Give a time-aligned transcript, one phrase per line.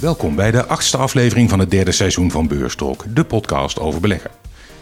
[0.00, 4.30] Welkom bij de achtste aflevering van het derde seizoen van Beurstalk, de podcast over beleggen.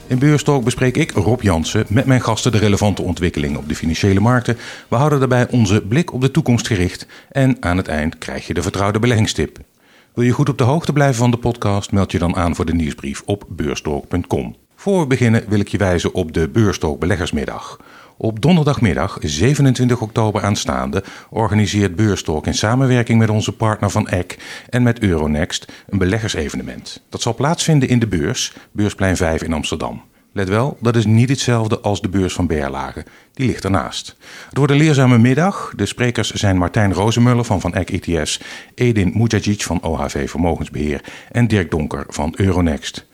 [0.06, 4.20] In Beurstalk bespreek ik, Rob Jansen, met mijn gasten de relevante ontwikkelingen op de financiële
[4.20, 4.56] markten.
[4.88, 8.54] We houden daarbij onze blik op de toekomst gericht en aan het eind krijg je
[8.54, 9.58] de vertrouwde beleggingstip.
[10.14, 12.66] Wil je goed op de hoogte blijven van de podcast, meld je dan aan voor
[12.66, 14.56] de nieuwsbrief op beurstalk.com.
[14.76, 17.78] Voor we beginnen wil ik je wijzen op de Beurstalk Beleggersmiddag.
[18.20, 24.82] Op donderdagmiddag 27 oktober aanstaande organiseert Beurstalk in samenwerking met onze partner van ECK en
[24.82, 27.02] met Euronext een beleggersevenement.
[27.08, 30.02] Dat zal plaatsvinden in de beurs, Beursplein 5 in Amsterdam.
[30.32, 33.04] Let wel, dat is niet hetzelfde als de beurs van Berlage.
[33.32, 34.16] Die ligt ernaast.
[34.48, 35.72] Het wordt een leerzame middag.
[35.76, 38.40] De sprekers zijn Martijn Rozemuller van Van Eck ETS,
[38.74, 43.06] Edin Mujagic van OHV Vermogensbeheer en Dirk Donker van Euronext.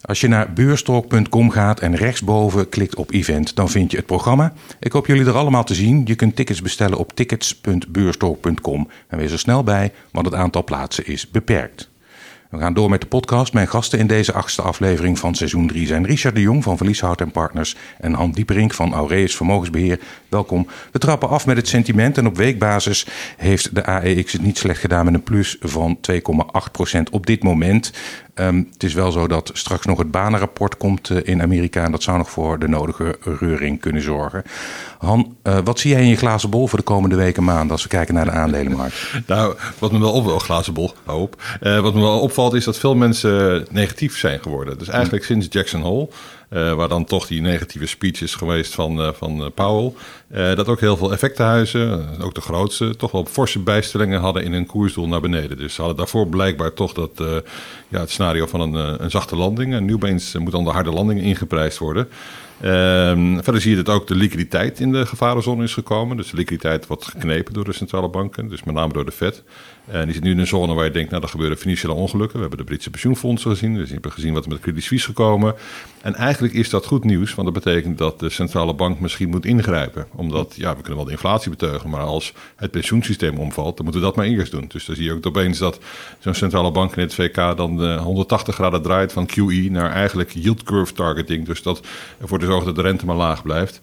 [0.00, 4.52] Als je naar beurstalk.com gaat en rechtsboven klikt op event, dan vind je het programma.
[4.80, 6.02] Ik hoop jullie er allemaal te zien.
[6.04, 8.88] Je kunt tickets bestellen op tickets.beurstalk.com.
[9.08, 11.90] En wees er snel bij, want het aantal plaatsen is beperkt.
[12.50, 13.52] We gaan door met de podcast.
[13.52, 17.20] Mijn gasten in deze achtste aflevering van seizoen 3 zijn Richard de Jong van Verlieshout
[17.20, 20.00] en Partners en Han Dieperink van Aureus Vermogensbeheer.
[20.28, 20.66] Welkom.
[20.92, 23.06] We trappen af met het sentiment en op weekbasis
[23.36, 27.92] heeft de AEX het niet slecht gedaan met een plus van 2,8% op dit moment.
[28.40, 31.90] Um, het is wel zo dat straks nog het banenrapport komt uh, in Amerika en
[31.90, 34.42] dat zou nog voor de nodige reuring kunnen zorgen.
[34.98, 37.82] Han, uh, wat zie jij in je glazen bol voor de komende weken maanden als
[37.82, 38.94] we kijken naar de aandelenmarkt?
[39.26, 41.42] nou, wat me wel op wel glazen bol, hoop.
[41.62, 44.78] Uh, wat me wel opvalt is dat veel mensen negatief zijn geworden.
[44.78, 46.08] Dus eigenlijk sinds Jackson Hole
[46.50, 49.92] uh, waar dan toch die negatieve speech is geweest van, uh, van uh, Powell.
[50.54, 54.66] dat ook heel veel effectenhuizen, ook de grootste, toch wel forse bijstellingen hadden in hun
[54.66, 55.56] koersdoel naar beneden.
[55.56, 57.10] Dus ze hadden daarvoor blijkbaar toch dat,
[57.88, 59.74] ja, het scenario van een, een zachte landing.
[59.74, 62.08] En nu opeens moet dan de harde landing ingeprijsd worden.
[62.64, 66.16] Um, verder zie je dat ook de liquiditeit in de gevarenzone is gekomen.
[66.16, 69.42] Dus de liquiditeit wordt geknepen door de centrale banken, dus met name door de Fed.
[69.86, 72.34] En die zit nu in een zone waar je denkt, nou, er gebeuren financiële ongelukken.
[72.34, 75.54] We hebben de Britse pensioenfondsen gezien, we hebben gezien wat er met Credit Suisse gekomen.
[76.00, 79.46] En eigenlijk is dat goed nieuws, want dat betekent dat de centrale bank misschien moet
[79.46, 80.06] ingrijpen.
[80.14, 84.02] Omdat, ja, we kunnen wel de inflatie beteugelen, maar als het pensioensysteem omvalt, dan moeten
[84.02, 84.64] we dat maar eerst doen.
[84.68, 85.78] Dus dan zie je ook opeens dat
[86.18, 90.30] zo'n centrale bank in het VK dan de 180 graden draait van QE naar eigenlijk
[90.30, 91.46] yield curve targeting.
[91.46, 91.80] Dus dat
[92.20, 93.80] ervoor te zorgen dat de rente maar laag blijft.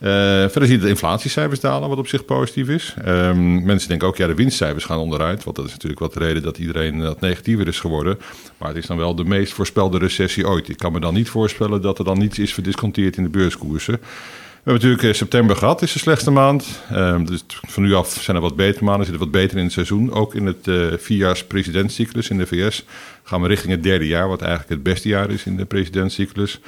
[0.00, 2.94] Uh, verder zie je de inflatiecijfers dalen, wat op zich positief is.
[3.06, 5.44] Um, mensen denken ook, ja, de winstcijfers gaan onderuit.
[5.44, 8.18] Want dat is natuurlijk wat de reden dat iedereen dat negatiever is geworden.
[8.58, 10.68] Maar het is dan wel de meest voorspelde recessie ooit.
[10.68, 13.92] Ik kan me dan niet voorspellen dat er dan niets is verdisconteerd in de beurskoersen.
[13.92, 16.80] We hebben natuurlijk september gehad, is de slechtste maand.
[16.92, 19.72] Um, dus van nu af zijn er wat betere maanden, zitten wat beter in het
[19.72, 20.12] seizoen.
[20.12, 20.68] Ook in het
[21.02, 22.84] vierjaars presidentscyclus in de VS
[23.22, 26.60] gaan we richting het derde jaar, wat eigenlijk het beste jaar is in de presidentscyclus.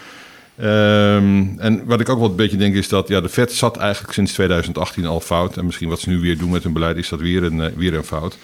[0.61, 3.77] Um, en wat ik ook wel een beetje denk is dat ja, de Fed zat
[3.77, 5.57] eigenlijk sinds 2018 al fout.
[5.57, 7.67] En misschien wat ze nu weer doen met hun beleid is dat weer een, uh,
[7.77, 8.39] weer een fout.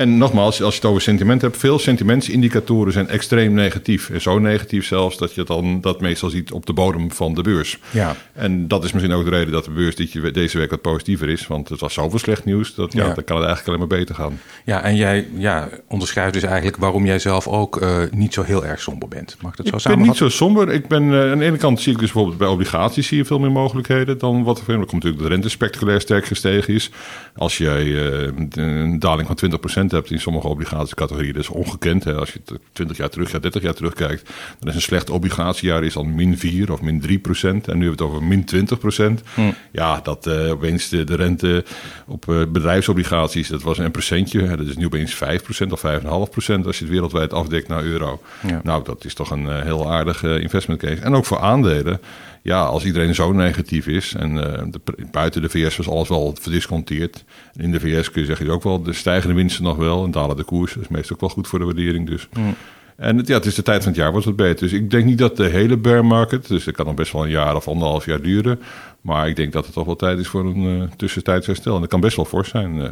[0.00, 4.10] En nogmaals, als je het over sentiment hebt, veel sentimentsindicatoren zijn extreem negatief.
[4.10, 7.42] En zo negatief zelfs dat je dan dat meestal ziet op de bodem van de
[7.42, 7.78] beurs.
[7.90, 8.16] Ja.
[8.32, 11.28] En dat is misschien ook de reden dat de beurs dit, deze week wat positiever
[11.28, 11.46] is.
[11.46, 14.14] Want het was zoveel slecht nieuws, dat ja, dan kan het eigenlijk alleen maar beter
[14.14, 14.40] gaan.
[14.64, 18.66] Ja, en jij ja, onderschrijft dus eigenlijk waarom jij zelf ook uh, niet zo heel
[18.66, 19.36] erg somber bent.
[19.40, 20.70] Mag dat zo ik ben niet zo somber.
[20.70, 23.24] Ik ben, uh, aan de ene kant zie ik dus bijvoorbeeld bij obligaties zie je
[23.24, 26.90] veel meer mogelijkheden dan wat er komt natuurlijk de rente spectaculair sterk gestegen is.
[27.36, 29.38] Als jij uh, een daling van
[29.84, 31.32] 20% hebt in sommige obligatiecategorieën.
[31.32, 32.04] Dat is ongekend.
[32.04, 32.14] Hè.
[32.14, 32.40] Als je
[32.72, 36.38] 20 jaar terug, ja, 30 jaar terugkijkt, dan is een slecht obligatiejaar is al min
[36.38, 37.68] 4 of min 3 procent.
[37.68, 39.22] En nu hebben we het over min 20 procent.
[39.34, 39.40] Hm.
[39.72, 41.64] Ja, dat uh, opeens de, de, rente
[42.06, 44.42] op uh, bedrijfsobligaties, dat was een procentje.
[44.42, 44.56] Hè.
[44.56, 47.82] Dat is nu opeens 5 procent of 5,5 procent als je het wereldwijd afdekt naar
[47.82, 48.22] euro.
[48.46, 48.60] Ja.
[48.62, 51.02] Nou, dat is toch een uh, heel aardige investment case.
[51.02, 52.00] En ook voor aandelen
[52.42, 54.80] ja, als iedereen zo negatief is en uh, de,
[55.10, 57.24] buiten de VS was alles wel verdisconteerd.
[57.56, 60.36] in de VS kun je zeggen ook wel de stijgende winsten nog wel en dalen
[60.36, 60.74] de koers.
[60.74, 62.06] Dat is meestal ook wel goed voor de waardering.
[62.06, 62.28] Dus.
[62.32, 62.54] Mm.
[62.96, 64.68] En het, ja, het is de tijd van het jaar, wordt het beter.
[64.68, 67.22] Dus ik denk niet dat de hele bear market, dus het kan nog best wel
[67.22, 68.60] een jaar of anderhalf jaar duren.
[69.00, 71.74] Maar ik denk dat het toch wel tijd is voor een uh, tussentijds herstel.
[71.74, 72.76] En dat kan best wel fors zijn.
[72.76, 72.90] Uh.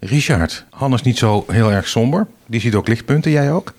[0.00, 2.26] Richard, Hannes niet zo heel erg somber.
[2.46, 3.72] Die ziet ook lichtpunten, jij ook?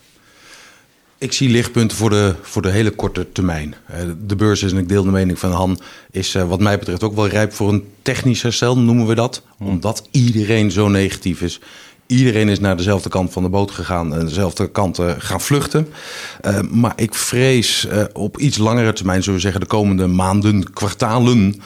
[1.18, 3.76] Ik zie lichtpunten voor de, voor de hele korte termijn.
[3.86, 5.80] Eh, de beurs is, en ik deel de mening van Han,
[6.12, 9.44] is eh, wat mij betreft ook wel rijp voor een technisch herstel, noemen we dat.
[9.60, 11.60] Omdat iedereen zo negatief is.
[12.12, 15.88] Iedereen is naar dezelfde kant van de boot gegaan en dezelfde kant uh, gaan vluchten.
[16.46, 21.62] Uh, maar ik vrees op iets langere termijn, zullen we zeggen de komende maanden, kwartalen,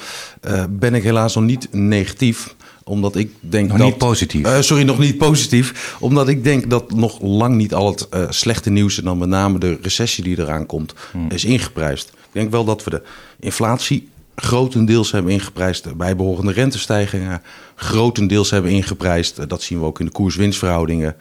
[0.69, 2.56] ben ik helaas nog niet negatief
[2.86, 4.45] omdat ik denk nog dat, niet positief.
[4.45, 5.95] Uh, sorry, nog niet positief.
[6.00, 8.98] Omdat ik denk dat nog lang niet al het uh, slechte nieuws...
[8.98, 11.30] en dan met name de recessie die eraan komt, hmm.
[11.30, 12.07] is ingeprijsd.
[12.07, 13.01] Ik denk wel dat we de
[13.39, 15.83] inflatie grotendeels hebben ingeprijsd.
[15.83, 17.41] De bijbehorende rentestijgingen
[17.75, 19.49] grotendeels hebben ingeprijsd.
[19.49, 21.15] Dat zien we ook in de koers-winstverhoudingen.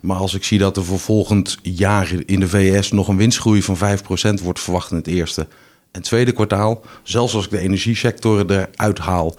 [0.00, 3.62] Maar als ik zie dat er voor volgend jaar in de VS nog een winstgroei
[3.62, 5.46] van 5% wordt verwacht in het eerste
[5.90, 9.34] en tweede kwartaal, zelfs als ik de energiesector eruit haal,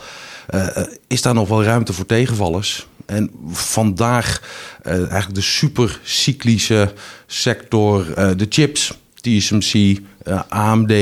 [0.55, 0.67] uh,
[1.07, 2.87] is daar nog wel ruimte voor tegenvallers.
[3.05, 4.41] En vandaag
[4.83, 6.93] eigenlijk de supercyclische
[7.25, 9.99] sector, de chips, TSMC,
[10.50, 10.94] AMD,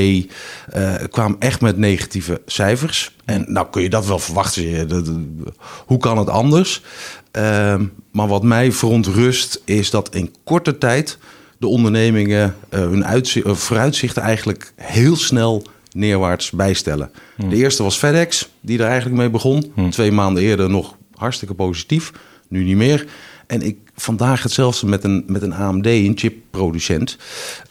[1.09, 3.15] kwamen echt met negatieve cijfers.
[3.25, 5.43] En nou kun je dat wel verwachten.
[5.85, 6.81] Hoe kan het anders?
[7.31, 11.17] Ehm, maar wat mij verontrust is dat in korte tijd
[11.57, 13.25] de ondernemingen uh, hun
[13.55, 17.11] vooruitzichten eigenlijk heel snel neerwaarts bijstellen.
[17.35, 17.49] Hmm.
[17.49, 19.71] De eerste was FedEx, die er eigenlijk mee begon.
[19.73, 19.89] Hmm.
[19.89, 22.11] Twee maanden eerder nog hartstikke positief,
[22.47, 23.05] nu niet meer.
[23.47, 27.17] En ik vandaag hetzelfde met een, met een AMD, een chipproducent.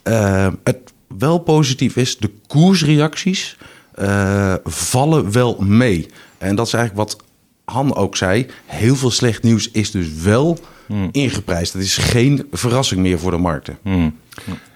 [0.05, 3.57] Uh, het wel positief is, de koersreacties
[4.65, 6.07] vallen wel mee.
[6.39, 7.23] En dat is eigenlijk wat
[7.65, 11.09] Han ook zei, heel veel slecht nieuws is dus wel hmm.
[11.13, 11.73] ingeprijsd.
[11.73, 13.79] Dat is geen verrassing meer voor de markten.
[13.83, 14.17] Hmm.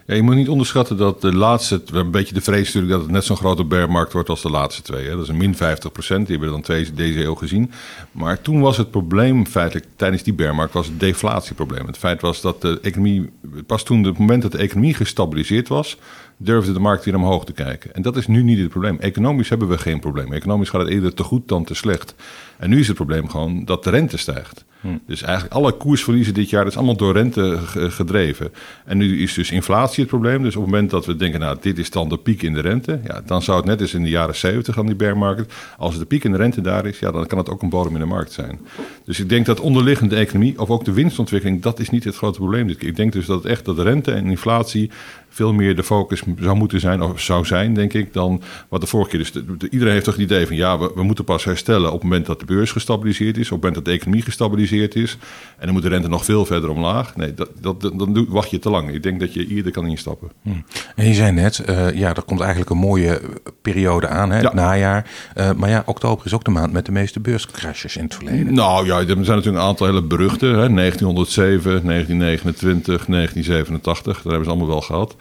[0.07, 3.11] Ja, je moet niet onderschatten dat de laatste, een beetje de vrees natuurlijk dat het
[3.11, 5.05] net zo'n grote bearmarkt wordt als de laatste twee.
[5.05, 5.11] Hè.
[5.11, 7.71] Dat is een min 50 procent, die hebben we dan twee, deze eeuw gezien.
[8.13, 11.87] Maar toen was het probleem feitelijk tijdens die bearmarkt was het deflatieprobleem.
[11.87, 13.31] Het feit was dat de economie,
[13.67, 15.97] pas toen het moment dat de economie gestabiliseerd was,
[16.39, 17.95] durfde de markt weer omhoog te kijken.
[17.95, 18.99] En dat is nu niet het probleem.
[18.99, 20.33] Economisch hebben we geen probleem.
[20.33, 22.15] Economisch gaat het eerder te goed dan te slecht.
[22.59, 24.65] En nu is het probleem gewoon dat de rente stijgt.
[24.81, 24.89] Hm.
[25.07, 28.53] Dus eigenlijk alle koersverliezen dit jaar, dat is allemaal door rente gedreven.
[28.85, 30.43] En nu is dus inflatie het probleem.
[30.43, 32.61] Dus op het moment dat we denken, nou, dit is dan de piek in de
[32.61, 33.01] rente.
[33.05, 35.53] Ja, dan zou het net als in de jaren 70 aan die bear market.
[35.79, 37.93] Als de piek in de rente daar is, ja, dan kan het ook een bodem
[37.95, 38.61] in de markt zijn.
[39.05, 42.39] Dus ik denk dat onderliggende economie, of ook de winstontwikkeling, dat is niet het grote
[42.39, 42.69] probleem.
[42.69, 44.91] Ik denk dus dat het echt dat de rente en inflatie
[45.29, 48.87] veel meer de focus zou moeten zijn, of zou zijn, denk ik, dan wat de
[48.87, 49.19] vorige keer.
[49.19, 49.33] Dus
[49.71, 52.27] iedereen heeft toch het idee van ja, we, we, moeten pas herstellen op het moment
[52.27, 55.17] dat de beurs gestabiliseerd is, op het moment dat de economie gestabiliseerd is.
[55.59, 57.17] En dan moet de rente nog veel verder omlaag.
[57.17, 58.95] Nee, dat, dat, dan wacht je te lang.
[58.95, 60.31] Ik denk dat je eerder kan instappen.
[60.43, 60.65] Hmm.
[60.97, 63.21] En je zei net, uh, ja, er komt eigenlijk een mooie
[63.63, 65.11] periode aan, hè, het najaar.
[65.37, 68.55] Uh, maar ja, oktober is ook de maand met de meeste beurscrashes in het verleden.
[68.55, 70.47] Nou ja, er zijn natuurlijk een aantal hele beruchte.
[70.47, 75.17] Hè, 1907, 1929, 1987, daar hebben ze allemaal wel gehad.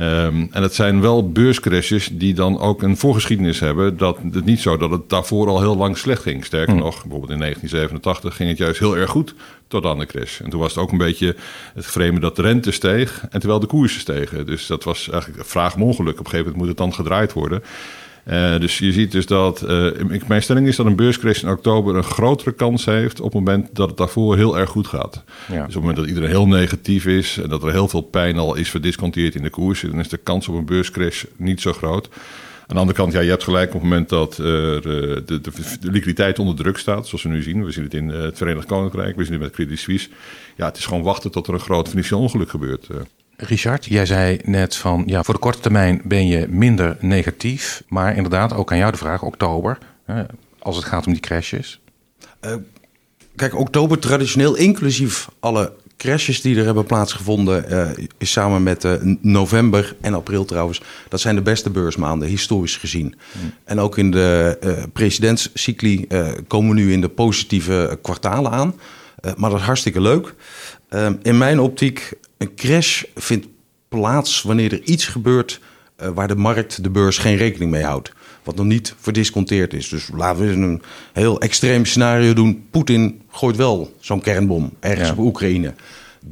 [0.00, 3.96] Um, en het zijn wel beurscrashes die dan ook een voorgeschiedenis hebben.
[3.96, 6.44] Dat het niet zo dat het daarvoor al heel lang slecht ging.
[6.44, 6.80] Sterker hm.
[6.80, 9.34] nog, bijvoorbeeld in 1987 ging het juist heel erg goed
[9.68, 10.40] tot aan de crash.
[10.40, 11.36] En toen was het ook een beetje
[11.74, 14.46] het vreemde dat de rente steeg en terwijl de koersen stegen.
[14.46, 16.18] Dus dat was eigenlijk een vraag om ongeluk.
[16.18, 17.62] Op een gegeven moment moet het dan gedraaid worden.
[18.30, 19.90] Uh, dus je ziet dus dat, uh,
[20.26, 23.68] mijn stelling is dat een beurscrash in oktober een grotere kans heeft op het moment
[23.72, 25.24] dat het daarvoor heel erg goed gaat.
[25.48, 25.54] Ja.
[25.54, 28.38] Dus op het moment dat iedereen heel negatief is en dat er heel veel pijn
[28.38, 31.72] al is verdisconteerd in de koers, dan is de kans op een beurscrash niet zo
[31.72, 32.08] groot.
[32.66, 35.40] Aan de andere kant, ja, je hebt gelijk op het moment dat uh, de, de,
[35.40, 35.50] de,
[35.80, 37.64] liquiditeit onder druk staat, zoals we nu zien.
[37.64, 40.08] We zien het in het Verenigd Koninkrijk, we zien het met Credit Suisse.
[40.56, 42.88] Ja, het is gewoon wachten tot er een groot financieel ongeluk gebeurt.
[43.36, 47.82] Richard, jij zei net van ja, voor de korte termijn ben je minder negatief.
[47.88, 49.78] Maar inderdaad, ook aan jou de vraag, oktober,
[50.58, 51.80] als het gaat om die crashes.
[52.40, 52.54] Uh,
[53.36, 58.92] kijk, oktober traditioneel, inclusief alle crashes die er hebben plaatsgevonden, uh, is samen met uh,
[59.20, 63.14] november en april trouwens, dat zijn de beste beursmaanden, historisch gezien.
[63.32, 63.52] Hmm.
[63.64, 66.06] En ook in de uh, presidentscycli
[66.46, 68.74] komen we nu in de positieve kwartalen aan.
[69.36, 70.34] maar dat is hartstikke leuk.
[71.22, 73.46] In mijn optiek een crash vindt
[73.88, 75.60] plaats wanneer er iets gebeurt
[76.02, 78.12] uh, waar de markt, de beurs, geen rekening mee houdt.
[78.42, 79.88] Wat nog niet verdisconteerd is.
[79.88, 82.66] Dus laten we een heel extreem scenario doen.
[82.70, 85.74] Poetin gooit wel zo'n kernbom ergens op Oekraïne.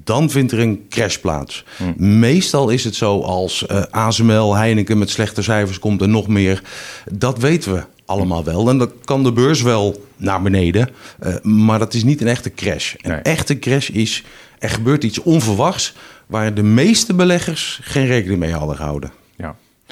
[0.05, 1.65] Dan vindt er een crash plaats.
[1.77, 2.19] Hm.
[2.19, 6.29] Meestal is het zo als uh, eh, ASML, Heineken met slechte cijfers komt en nog
[6.29, 6.63] meer.
[7.11, 8.69] Dat weten we allemaal wel.
[8.69, 10.89] En dan kan de beurs wel naar beneden.
[11.23, 12.95] Uh, maar dat is niet een echte crash.
[13.01, 14.25] Een echte crash is
[14.59, 15.95] er gebeurt iets onverwachts
[16.27, 19.13] waar de meeste beleggers geen rekening mee hadden gehouden.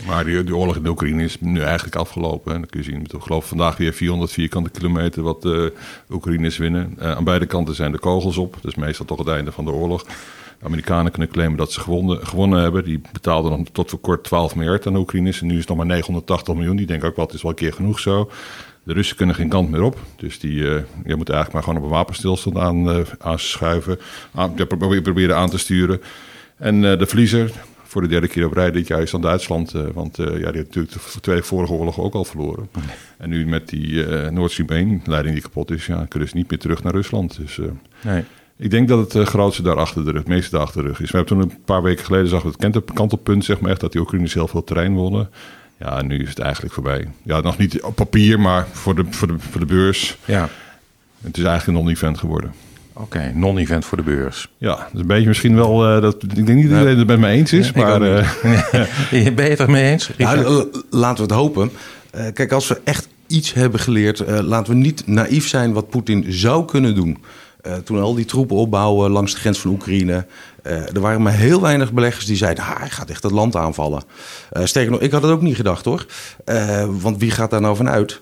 [0.00, 0.07] Ja.
[0.07, 2.54] Maar die, oorlog in de Oekraïne is nu eigenlijk afgelopen.
[2.54, 5.73] En dan kun je zien, ik geloof vandaag weer 400 vierkante kilometer wat de
[6.11, 6.97] Oekraïners winnen.
[6.99, 8.54] Uh, aan beide kanten zijn de kogels op.
[8.54, 10.04] Dat is meestal toch het einde van de oorlog.
[10.59, 12.85] De Amerikanen kunnen claimen dat ze gewonnen, gewonnen hebben.
[12.85, 15.40] Die betaalden dan tot voor kort 12 miljard aan de Oekraïners.
[15.40, 16.76] En nu is het nog maar 980 miljoen.
[16.76, 18.30] Die denken ook wel, het is wel een keer genoeg zo.
[18.83, 19.99] De Russen kunnen geen kant meer op.
[20.16, 23.99] Dus die, uh, je moet eigenlijk maar gewoon op een wapenstilstand aan, uh, aanschuiven.
[24.35, 26.00] Aan, proberen aan te sturen.
[26.57, 27.52] En de verliezer,
[27.90, 29.73] voor de derde keer op rij dit jaar, is dan Duitsland.
[29.94, 32.68] want ja, die heeft natuurlijk de twee vorige oorlogen ook al verloren.
[33.18, 36.50] En nu met die Nord Stream 1 leiding die kapot is, ja, kunnen ze niet
[36.50, 37.37] meer terug naar Rusland.
[37.37, 37.59] Dus
[38.02, 38.25] nee.
[38.56, 41.00] ik denk dat het grootste daar achter de rug, het meeste daar achter de rug
[41.00, 41.11] is.
[41.11, 42.56] We hebben toen een paar weken geleden zag het
[42.94, 45.30] kantelpunt, zeg maar echt, dat die Oekraïners heel veel terrein wonnen.
[45.76, 47.09] Ja, nu is het eigenlijk voorbij.
[47.23, 50.18] Ja, nog niet op papier, maar voor de, voor de, voor de beurs.
[50.25, 50.49] Ja.
[51.20, 52.52] Het is eigenlijk nog niet vent geworden.
[52.92, 54.49] Oké, non-event voor de beurs.
[54.59, 55.97] Ja, dat is een beetje misschien wel...
[55.97, 58.02] Uh, dat, ik denk niet dat iedereen het met mij eens is, maar...
[58.02, 58.32] Uh...
[59.35, 60.11] ben je het er mee eens?
[60.16, 61.70] Nou, laten we het hopen.
[62.14, 64.23] Uh, kijk, als we echt iets hebben geleerd...
[64.26, 67.18] laten we niet naïef zijn wat Poetin zou kunnen doen.
[67.85, 70.26] toen al die troepen opbouwen langs de grens van Oekraïne...
[70.62, 72.64] er waren maar heel weinig beleggers die zeiden...
[72.64, 74.02] Ah, hij gaat echt het land aanvallen.
[74.62, 76.06] sterker nog, ik had het ook niet gedacht hoor.
[77.00, 78.20] want wie gaat daar nou vanuit?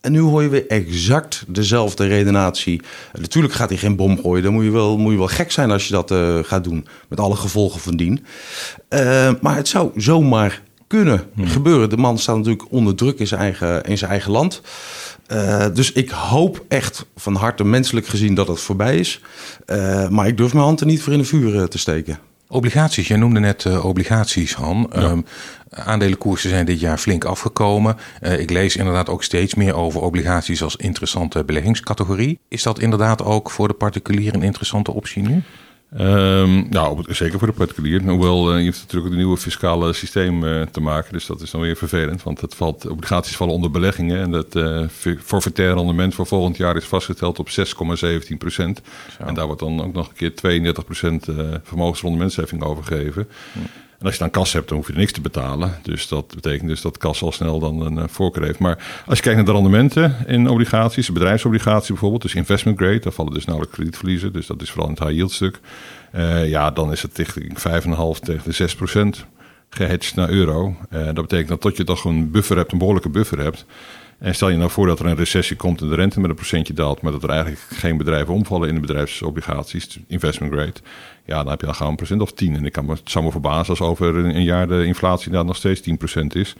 [0.00, 2.82] En nu hoor je weer exact dezelfde redenatie.
[3.20, 4.42] Natuurlijk gaat hij geen bom gooien.
[4.42, 6.86] Dan moet je wel, moet je wel gek zijn als je dat uh, gaat doen.
[7.08, 8.24] Met alle gevolgen van dien.
[8.90, 11.46] Uh, maar het zou zomaar kunnen hmm.
[11.46, 11.90] gebeuren.
[11.90, 14.60] De man staat natuurlijk onder druk in zijn eigen, in zijn eigen land.
[15.32, 19.20] Uh, dus ik hoop echt van harte menselijk gezien dat het voorbij is.
[20.10, 22.18] maar ik durf mijn hand er niet voor in de vuur te steken.
[22.50, 24.90] Obligaties, jij noemde net uh, obligaties, Han.
[24.92, 25.02] Ja.
[25.02, 25.24] Um,
[25.70, 27.96] aandelenkoersen zijn dit jaar flink afgekomen.
[28.22, 32.40] Uh, ik lees inderdaad ook steeds meer over obligaties als interessante beleggingscategorie.
[32.48, 35.42] Is dat inderdaad ook voor de particulier een interessante optie nu?
[35.96, 38.02] Um, nou, zeker voor de particulier.
[38.02, 41.12] Hoewel uh, je hebt natuurlijk het nieuwe fiscale systeem uh, te maken.
[41.12, 42.22] Dus dat is dan weer vervelend.
[42.22, 44.20] Want het valt, obligaties vallen onder beleggingen.
[44.20, 44.84] En dat uh,
[45.22, 48.80] forfaitaire rendement voor volgend jaar is vastgesteld op 6,17 procent.
[49.18, 51.26] En daar wordt dan ook nog een keer 32 procent
[51.62, 53.28] vermogensrendementsheffing over gegeven.
[53.52, 53.58] Hm.
[53.98, 55.78] En als je dan kas hebt, dan hoef je er niks te betalen.
[55.82, 58.58] Dus dat betekent dus dat kas al snel dan een uh, voorkeur heeft.
[58.58, 63.12] Maar als je kijkt naar de rendementen in obligaties, bedrijfsobligaties bijvoorbeeld, dus investment grade, daar
[63.12, 64.32] vallen dus nauwelijks kredietverliezen.
[64.32, 65.60] Dus dat is vooral het high yield stuk.
[66.14, 69.26] Uh, ja, dan is het tegen 5,5 tegen de 6 procent
[69.70, 70.76] gehedged naar euro.
[70.92, 73.66] Uh, dat betekent dat tot je toch een buffer hebt, een behoorlijke buffer hebt.
[74.18, 76.36] En stel je nou voor dat er een recessie komt en de rente met een
[76.36, 80.72] procentje daalt, maar dat er eigenlijk geen bedrijven omvallen in de bedrijfsobligaties, investment grade,
[81.24, 82.56] ja, dan heb je dan gewoon een procent of 10.
[82.56, 85.44] En ik kan me, het zou me verbazen als over een, jaar de inflatie daar
[85.44, 86.54] nog steeds 10% is.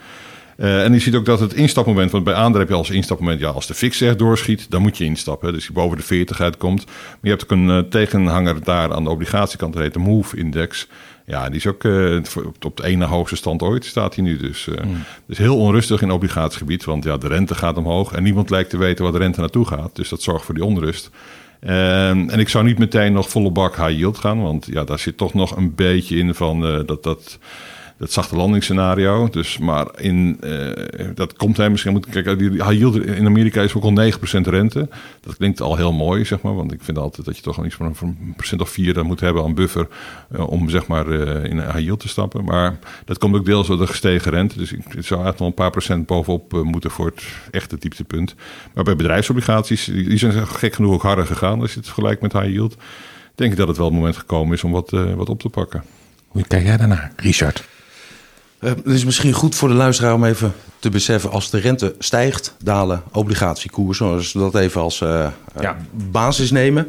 [0.56, 3.40] Uh, en je ziet ook dat het instapmoment, want bij aandelen heb je als instapmoment,
[3.40, 5.52] ja, als de fix echt doorschiet, dan moet je instappen.
[5.52, 6.84] Dus die boven de 40 uitkomt.
[6.86, 10.88] Maar je hebt ook een uh, tegenhanger daar aan de obligatiekant, dat heet de MOVE-index.
[11.28, 12.20] Ja, die is ook uh,
[12.60, 14.36] op de ene hoogste stand ooit, staat hij nu.
[14.36, 15.04] Dus, mm.
[15.26, 18.76] dus heel onrustig in obligatiegebied, want ja, de rente gaat omhoog en niemand lijkt te
[18.76, 19.96] weten waar de rente naartoe gaat.
[19.96, 21.10] Dus dat zorgt voor die onrust.
[21.60, 24.98] Um, en ik zou niet meteen nog volle bak high yield gaan, want ja, daar
[24.98, 27.38] zit toch nog een beetje in van uh, dat, dat
[27.98, 29.28] dat zachte landingsscenario.
[29.28, 30.70] Dus, maar in, uh,
[31.14, 32.04] dat komt hij misschien.
[32.10, 32.40] Kijk,
[32.70, 34.88] yield in Amerika is ook al 9% rente.
[35.20, 36.54] Dat klinkt al heel mooi, zeg maar.
[36.54, 39.20] Want ik vind altijd dat je toch al iets van een procent of vier moet
[39.20, 39.88] hebben aan buffer.
[40.32, 42.44] Uh, om zeg maar uh, in high yield te stappen.
[42.44, 44.58] Maar dat komt ook deels door de gestegen rente.
[44.58, 48.34] Dus ik, zou eigenlijk nog een paar procent bovenop moeten voor het echte dieptepunt.
[48.74, 52.22] Maar bij bedrijfsobligaties, die, die zijn gek genoeg ook harder gegaan als je het vergelijkt
[52.22, 52.76] met high yield.
[53.34, 55.82] Denk ik dat het wel het moment gekomen is om wat, wat op te pakken.
[56.28, 57.64] Hoe kijk jij daarnaar, Richard?
[58.60, 61.30] Uh, het is misschien goed voor de luisteraar om even te beseffen...
[61.30, 64.16] als de rente stijgt, dalen obligatiekoersen.
[64.16, 65.28] We dat even als uh,
[65.60, 65.76] ja.
[65.92, 66.88] basis nemen.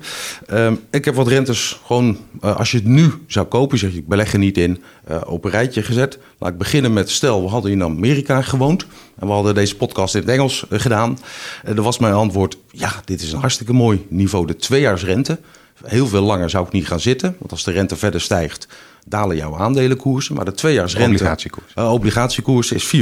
[0.53, 3.77] Uh, ik heb wat rentes gewoon, als je het nu zou kopen...
[3.77, 4.83] zeg je, ik beleg er niet in,
[5.25, 6.19] op een rijtje gezet.
[6.39, 8.85] Laat ik beginnen met, stel, we hadden in Amerika gewoond...
[9.19, 11.17] en we hadden deze podcast in het Engels gedaan.
[11.63, 14.45] En dan was mijn antwoord, ja, dit is een hartstikke mooi niveau.
[14.47, 15.39] De tweejaarsrente,
[15.85, 17.35] heel veel langer zou ik niet gaan zitten.
[17.39, 18.67] Want als de rente verder stijgt
[19.05, 20.35] dalen jouw aandelenkoersen.
[20.35, 21.13] Maar de tweejaarsrente...
[21.13, 21.73] Obligatiekoers.
[21.75, 22.99] Uh, obligatiekoers is 4%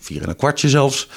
[0.00, 1.08] 4 en een kwartje zelfs.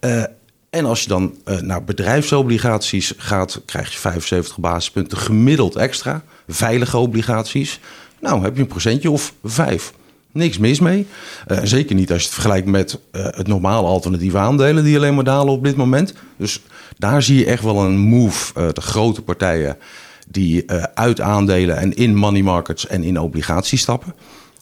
[0.00, 0.22] Uh,
[0.70, 6.22] en als je dan uh, naar bedrijfsobligaties gaat, krijg je 75 basispunten gemiddeld extra.
[6.48, 7.80] Veilige obligaties.
[8.20, 9.92] Nou, heb je een procentje of 5.
[10.32, 11.06] Niks mis mee.
[11.48, 15.14] Uh, zeker niet als je het vergelijkt met uh, het normale alternatieve aandelen die alleen
[15.14, 16.14] maar dalen op dit moment.
[16.36, 16.60] Dus
[16.98, 18.72] daar zie je echt wel een move.
[18.72, 19.76] De grote partijen
[20.28, 24.14] die uh, uit aandelen en in money markets en in obligaties stappen.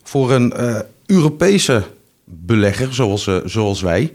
[0.02, 1.82] Voor een uh, Europese
[2.24, 4.12] belegger zoals, uh, zoals wij.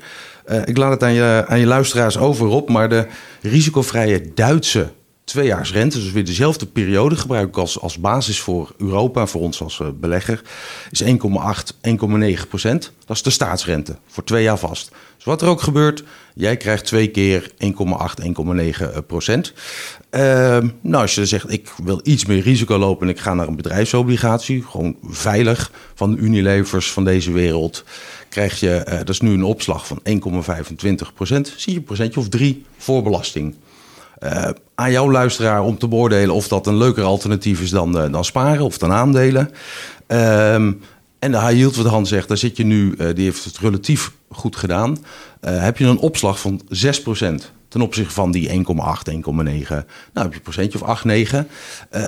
[0.66, 3.08] ik laat het aan je, aan je luisteraars over op, maar de
[3.42, 4.90] risicovrije Duitse
[5.30, 9.82] tweejaarsrente, dus weer dezelfde periode, gebruik ik als, als basis voor Europa, voor ons als
[10.00, 10.42] belegger,
[10.92, 11.08] is 1,8,
[12.38, 12.92] 1,9 procent.
[13.06, 14.92] Dat is de staatsrente, voor twee jaar vast.
[15.16, 16.04] Dus wat er ook gebeurt,
[16.36, 17.58] jij krijgt twee keer 1,8,
[18.96, 19.54] 1,9 procent.
[20.12, 20.22] Uh,
[20.82, 23.56] nou, als je zegt, ik wil iets meer risico lopen en ik ga naar een
[23.56, 27.84] bedrijfsobligatie, gewoon veilig van de Unilevers van deze wereld,
[28.30, 32.20] krijg je, uh, dat is nu een opslag van 1,25 procent, zie je een procentje
[32.20, 33.56] of drie voor belasting.
[34.24, 38.12] Uh, aan jouw luisteraar om te beoordelen of dat een leuker alternatief is dan, uh,
[38.12, 39.52] dan sparen of dan aandelen.
[40.08, 40.74] Ehm,
[41.20, 44.12] en de high yield wat zegt, daar zit je nu, uh, die heeft het relatief
[44.30, 44.98] goed gedaan.
[45.42, 49.86] heb je een opslag van 6% ten opzichte van die 1,8, 1,9.
[50.14, 51.48] Nou heb je een procentje of 8, 9.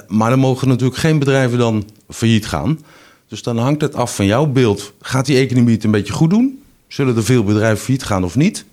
[0.08, 2.80] maar dan mogen natuurlijk geen bedrijven dan failliet gaan.
[3.27, 4.94] Dus dan hangt het af van jouw beeld.
[5.01, 6.63] Gaat die economie het een beetje goed doen?
[6.88, 8.65] Zullen er veel bedrijven failliet gaan of niet?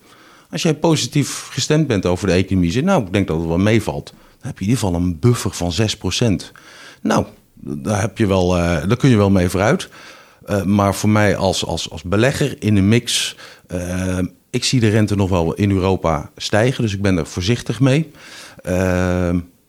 [0.50, 3.58] Als jij positief gestemd bent over de economie, zeg nou, ik denk dat het wel
[3.58, 4.06] meevalt.
[4.10, 5.72] dan heb je in ieder geval een buffer van
[6.42, 6.52] 6%.
[7.02, 7.24] Nou,
[7.54, 9.88] daar, heb je wel, uh, daar kun je wel mee vooruit.
[10.48, 13.36] Uh, maar voor mij als, als, als belegger in een mix,
[13.72, 14.18] uh,
[14.50, 18.10] ik zie de rente nog wel in Europa stijgen, dus ik ben er voorzichtig mee.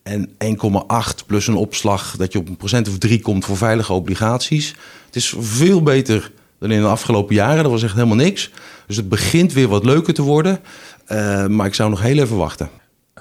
[0.03, 3.93] en 1,8 plus een opslag dat je op een procent of 3 komt voor veilige
[3.93, 4.75] obligaties.
[5.05, 7.63] Het is veel beter dan in de afgelopen jaren.
[7.63, 8.51] Dat was echt helemaal niks.
[8.88, 10.60] Dus het begint weer wat leuker te worden.
[11.08, 12.70] Uh, maar ik zou nog heel even wachten.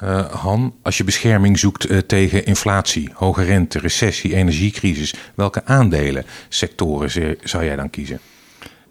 [0.02, 6.24] Uh, Han, als je bescherming zoekt uh, tegen inflatie, hoge rente, recessie, energiecrisis, welke aandelen,
[6.48, 8.20] sectoren zou jij dan kiezen?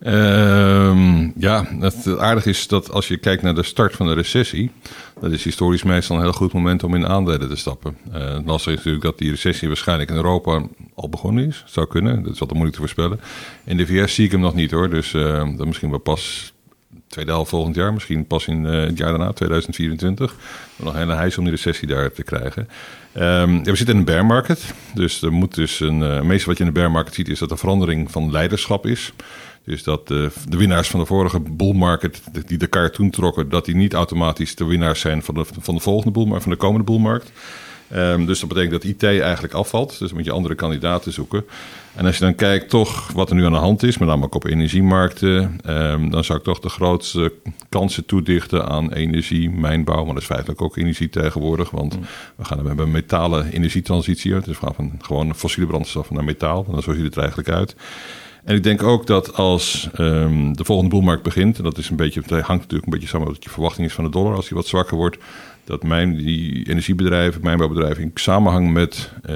[0.01, 4.71] Uh, ja, het aardige is dat als je kijkt naar de start van de recessie,
[5.19, 7.97] dat is historisch meestal een heel goed moment om in aandelen te stappen.
[8.07, 11.63] Uh, het lastige is natuurlijk dat die recessie waarschijnlijk in Europa al begonnen is.
[11.65, 13.19] zou kunnen, dat is altijd moeilijk te voorspellen.
[13.63, 16.53] In de VS zie ik hem nog niet hoor, dus uh, dat misschien wel pas
[17.07, 20.35] tweede helft volgend jaar, misschien pas in uh, het jaar daarna, 2024.
[20.75, 22.69] Nog een hele hijs om die recessie daar te krijgen.
[23.15, 25.97] Um, ja, we zitten in een bear market, dus er moet dus een.
[26.27, 29.13] Meestal wat je in de bear market ziet, is dat er verandering van leiderschap is.
[29.67, 33.49] Dus dat de, de winnaars van de vorige bull market, die de kaart toen trokken,
[33.49, 36.51] dat die niet automatisch de winnaars zijn van de, van de volgende bull, maar van
[36.51, 37.31] de komende bullmarkt.
[37.95, 39.99] Um, dus dat betekent dat IT eigenlijk afvalt.
[39.99, 41.45] Dus moet je andere kandidaten zoeken.
[41.95, 44.25] En als je dan kijkt toch wat er nu aan de hand is, met name
[44.25, 47.33] ook op energiemarkten, um, dan zou ik toch de grootste
[47.69, 52.05] kansen toedichten aan energie, mijnbouw, maar dat is feitelijk ook energie tegenwoordig, want mm.
[52.35, 56.23] we gaan we hebben een metalen energietransitie, dus we gaan van gewoon fossiele brandstoffen naar
[56.23, 57.75] metaal, en dan zo ziet het er eigenlijk uit.
[58.47, 61.95] En ik denk ook dat als um, de volgende boelmarkt begint, en dat is een
[61.95, 64.35] beetje, het hangt natuurlijk een beetje samen met wat je verwachting is van de dollar,
[64.35, 65.17] als die wat zwakker wordt,
[65.63, 69.35] dat mijn, die energiebedrijven, mijnbouwbedrijven in samenhang met uh,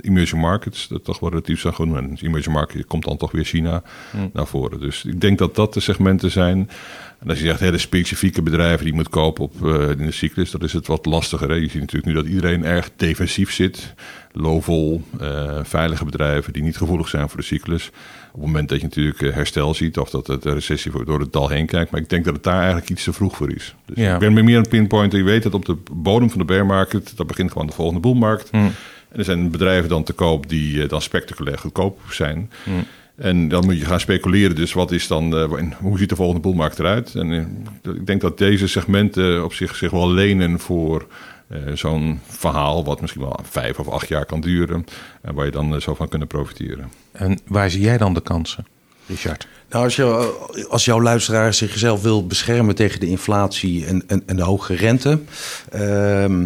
[0.00, 1.94] emerging markets, dat toch wel relatief zijn goed.
[1.96, 4.30] En emerging market komt dan toch weer China hmm.
[4.32, 4.80] naar voren.
[4.80, 6.70] Dus ik denk dat dat de segmenten zijn.
[7.18, 10.12] En als je zegt hele specifieke bedrijven die je moet kopen op, uh, in de
[10.12, 11.48] cyclus, dat is het wat lastiger.
[11.48, 11.54] Hè?
[11.54, 13.94] Je ziet natuurlijk nu dat iedereen erg defensief zit.
[14.32, 17.86] Low-vol, uh, veilige bedrijven die niet gevoelig zijn voor de cyclus.
[18.32, 21.48] Op het moment dat je natuurlijk herstel ziet of dat de recessie door het dal
[21.48, 21.90] heen kijkt.
[21.90, 23.74] Maar ik denk dat het daar eigenlijk iets te vroeg voor is.
[23.84, 24.14] Dus ja.
[24.14, 25.18] ik ben meer aan het pinpointen.
[25.18, 28.00] Je weet dat op de bodem van de bear market, dat begint gewoon de volgende
[28.00, 28.52] boelmarkt.
[28.52, 28.72] Mm.
[29.08, 32.50] En er zijn bedrijven dan te koop die dan spectaculair goedkoop zijn.
[32.64, 32.84] Mm.
[33.16, 34.56] En dan moet je gaan speculeren.
[34.56, 37.14] Dus wat is dan, uh, hoe ziet de volgende boelmarkt eruit?
[37.14, 41.06] En uh, ik denk dat deze segmenten op zich, zich wel lenen voor
[41.74, 44.84] zo'n verhaal, wat misschien wel vijf of acht jaar kan duren.
[45.22, 46.92] En waar je dan zo van kunnen profiteren.
[47.12, 48.66] En waar zie jij dan de kansen,
[49.06, 49.48] Richard?
[49.70, 54.36] Nou, als, je, als jouw luisteraar zichzelf wil beschermen tegen de inflatie en, en, en
[54.36, 55.20] de hoge rente.
[55.74, 56.44] Uh,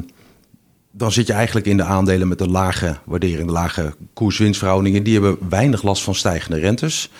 [0.90, 5.02] dan zit je eigenlijk in de aandelen met de lage waardering, de lage koers-winstverhoudingen.
[5.02, 7.10] Die hebben weinig last van stijgende rentes.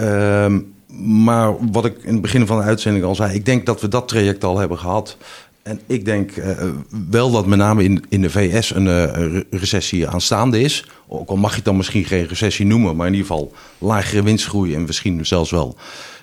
[0.00, 0.56] Uh,
[0.98, 3.88] maar wat ik in het begin van de uitzending al zei, ik denk dat we
[3.88, 5.16] dat traject al hebben gehad.
[5.64, 6.46] En ik denk uh,
[7.10, 10.86] wel dat met name in, in de VS een uh, recessie aanstaande is.
[11.08, 14.22] Ook al mag je het dan misschien geen recessie noemen, maar in ieder geval lagere
[14.22, 15.76] winstgroei en misschien zelfs wel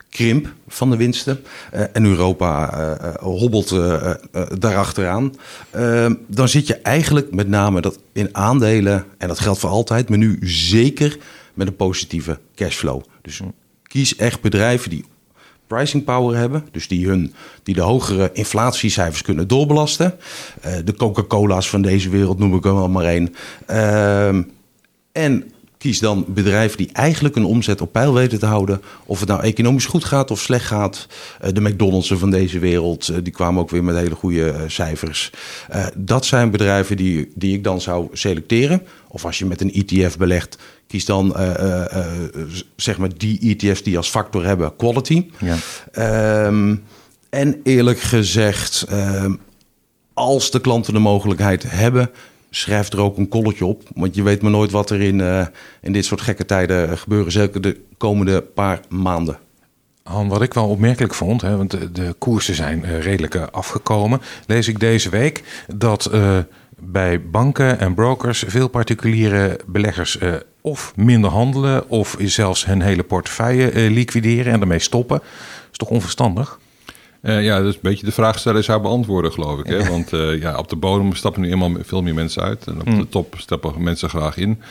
[0.10, 1.44] krimp van de winsten.
[1.74, 3.76] Uh, en Europa hobbelt
[4.60, 5.36] daarachteraan.
[6.28, 10.18] dan zit je eigenlijk met name dat in aandelen, en dat geldt voor altijd, maar
[10.18, 11.18] nu zeker
[11.54, 13.02] met een positieve cashflow.
[13.22, 13.40] Dus
[13.84, 15.06] kies echt bedrijven die
[15.76, 16.68] pricing power hebben.
[16.72, 20.16] Dus die, hun, die de hogere inflatiecijfers kunnen doorbelasten.
[20.66, 23.36] Uh, de Coca-Cola's van deze wereld noem ik er wel maar één.
[23.70, 24.28] Uh,
[25.12, 25.52] en
[25.82, 28.82] kies dan bedrijven die eigenlijk een omzet op peil weten te houden.
[29.06, 31.08] Of het nou economisch goed gaat of slecht gaat.
[31.44, 34.62] Uh, de McDonald's van deze wereld, uh, die kwamen ook weer met hele goede uh,
[34.68, 35.32] cijfers.
[35.96, 38.82] dat zijn bedrijven die, die ik dan zou selecteren.
[39.08, 41.36] Of als je met een ETF belegt, kies dan
[42.76, 45.26] zeg maar die ETF's die als factor hebben quality.
[45.40, 46.46] Ja.
[46.48, 46.84] Um,
[47.30, 49.36] en eerlijk gezegd, ehm,
[50.14, 52.10] als de klanten de mogelijkheid hebben,
[52.54, 53.84] schrijf er ook een kolletje op.
[53.96, 55.46] Want je weet maar nooit wat er in, uh,
[55.82, 57.32] in dit soort gekke tijden gebeuren.
[57.32, 59.38] Zeker de komende paar maanden.
[60.04, 64.22] Han, wat ik wel opmerkelijk vond, hè, want de, koersen zijn uh, redelijk uh, afgekomen.
[64.48, 65.44] Lees ik deze week
[65.76, 66.12] dat
[66.80, 70.18] bij banken en brokers veel particuliere beleggers
[70.62, 71.90] of minder handelen...
[71.90, 75.18] of zelfs hun hele portefeuille liquideren en ermee stoppen.
[75.18, 76.60] Dat is toch onverstandig?
[77.22, 79.66] Uh, ja, dat is een beetje de vraagsteller zou beantwoorden, geloof ik.
[79.66, 79.90] Hè?
[79.90, 82.68] Want uh, ja, op de bodem stappen nu eenmaal veel meer mensen uit.
[82.68, 83.00] En op mm.
[83.00, 84.62] de top stappen mensen graag in.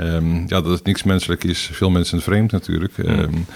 [0.00, 1.70] Um, ja, dat het niks menselijk is.
[1.72, 2.96] Veel mensen vreemd natuurlijk.
[2.96, 3.46] Mm.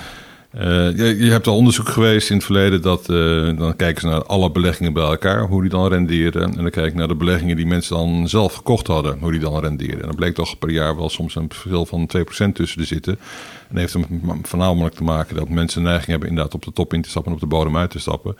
[0.58, 4.24] Uh, je, hebt al onderzoek geweest in het verleden dat uh, dan kijken ze naar
[4.24, 6.42] alle beleggingen bij elkaar, hoe die dan renderen.
[6.42, 9.60] En dan kijk naar de beleggingen die mensen dan zelf gekocht hadden, hoe die dan
[9.60, 10.00] renderen.
[10.00, 13.18] En dan bleek toch per jaar wel soms een verschil van 2% tussen te zitten.
[13.68, 14.00] En heeft er
[14.42, 17.36] voornamelijk te maken dat mensen neiging hebben inderdaad op de top in te stappen en
[17.36, 18.36] op de bodem uit te stappen.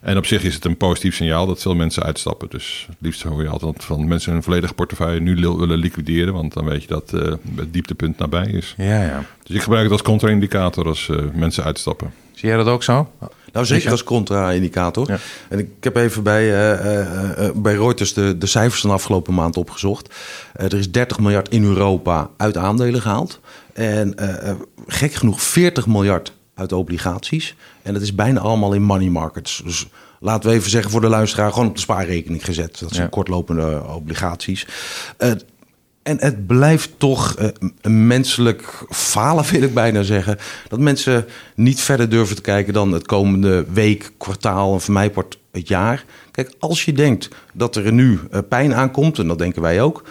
[0.00, 2.48] En op zich is het een positief signaal dat veel mensen uitstappen.
[2.50, 6.34] Dus het liefst hoor je altijd van mensen hun volledige portefeuille nu willen liquideren.
[6.34, 8.74] Want dan weet je dat uh, het dieptepunt nabij is.
[8.76, 9.24] Ja, ja.
[9.42, 12.12] Dus ik gebruik het als contra-indicator als uh, mensen uitstappen.
[12.34, 13.10] Zie jij dat ook zo?
[13.52, 15.10] Nou, zeker als contra-indicator.
[15.10, 15.18] Ja.
[15.48, 19.34] En ik heb even bij, uh, uh, bij Reuters de, de cijfers van de afgelopen
[19.34, 20.14] maand opgezocht.
[20.52, 23.40] er is 30 miljard in Europa uit aandelen gehaald.
[23.72, 24.14] En
[24.86, 27.54] gek genoeg 40 miljard uit obligaties.
[27.82, 29.60] En dat is bijna allemaal in money markets.
[29.64, 29.86] Dus
[30.20, 32.78] laten we even zeggen voor de luisteraar, gewoon op de spaarrekening gezet.
[32.78, 33.08] Dat zijn ja.
[33.08, 34.66] kortlopende obligaties.
[35.18, 35.30] Uh,
[36.02, 37.48] en het blijft toch uh,
[37.80, 40.38] een menselijk falen, wil ik bijna zeggen.
[40.68, 45.12] Dat mensen niet verder durven te kijken dan het komende week, kwartaal en voor mij
[45.12, 46.04] wordt het jaar.
[46.30, 50.04] Kijk, als je denkt dat er nu uh, pijn aankomt, en dat denken wij ook.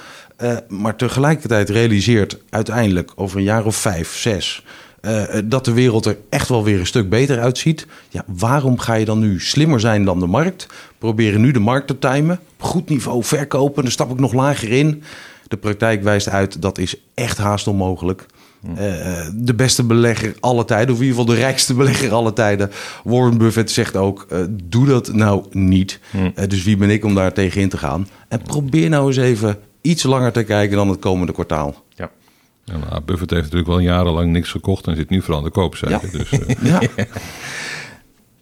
[0.68, 4.64] maar tegelijkertijd realiseert uiteindelijk over een jaar of vijf, zes
[5.02, 7.88] uh, dat de wereld er echt wel weer een stuk beter uitziet.
[8.10, 10.68] Ja, waarom ga je dan nu slimmer zijn dan de markt?
[10.98, 12.40] Proberen nu de markt te timen.
[12.60, 15.04] Op goed niveau verkopen, dan stap ik nog lager in.
[15.48, 18.26] De praktijk wijst uit dat is echt haast onmogelijk.
[18.70, 18.76] Uh,
[19.36, 22.72] de beste belegger alle tijden, of in ieder geval de rijkste belegger alle tijden.
[23.04, 26.00] Warren Buffett zegt ook: uh, doe dat nou niet.
[26.16, 28.08] Uh, dus wie ben ik om daar tegen in te gaan?
[28.28, 31.86] En probeer nou eens even iets langer te kijken dan het komende kwartaal.
[32.73, 33.01] Ja.
[33.01, 35.99] Buffett heeft natuurlijk wel jarenlang niks gekocht en zit nu vooral aan de koopzijde.
[36.03, 36.17] Ja.
[36.17, 36.49] Dus, uh...
[36.71, 36.82] ja.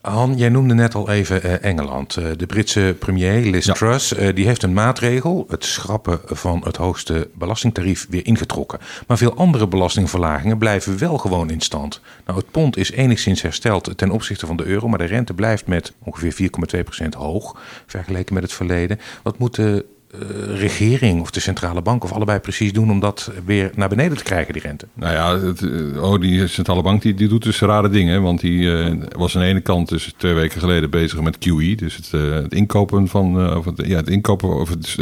[0.02, 2.16] Han, jij noemde net al even uh, Engeland.
[2.16, 3.74] Uh, de Britse premier Liz ja.
[3.74, 8.80] Truss die heeft een maatregel, het schrappen van het hoogste belastingtarief, weer ingetrokken.
[9.08, 12.02] Maar veel andere belastingverlagingen blijven wel gewoon in stand.
[12.26, 15.68] Nou, het pond is enigszins hersteld ten opzichte van de euro, maar de rente blijft
[15.68, 16.50] met ongeveer
[17.04, 19.00] 4,2% hoog vergeleken met het verleden.
[19.24, 19.84] Wat moeten
[20.56, 24.24] regering of de centrale bank of allebei precies doen om dat weer naar beneden te
[24.24, 24.88] krijgen, die rente?
[24.94, 25.62] Nou ja, het,
[25.98, 28.22] oh, die centrale bank die, die doet dus rare dingen.
[28.22, 31.76] Want die uh, was aan de ene kant dus twee weken geleden bezig met QE.
[31.76, 34.96] Dus het, uh, het inkopen van, of het, ja, het inkopen of het,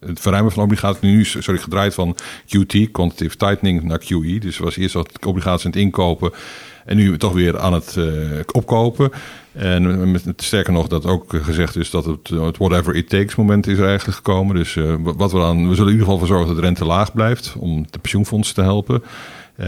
[0.00, 1.00] het verruimen van obligaties.
[1.00, 4.38] Nu sorry, gedraaid van QT, quantitative tightening, naar QE.
[4.38, 6.32] Dus was eerst wat obligaties aan het inkopen.
[6.84, 7.98] En nu toch weer aan het
[8.52, 9.10] opkopen.
[9.52, 13.66] En met, sterker nog, dat ook gezegd is dat het, het whatever it takes moment
[13.66, 14.56] is eigenlijk gekomen.
[14.56, 16.84] Dus uh, wat we dan, we zullen in ieder geval voor zorgen dat de rente
[16.84, 19.02] laag blijft om de pensioenfondsen te helpen.
[19.60, 19.66] Uh,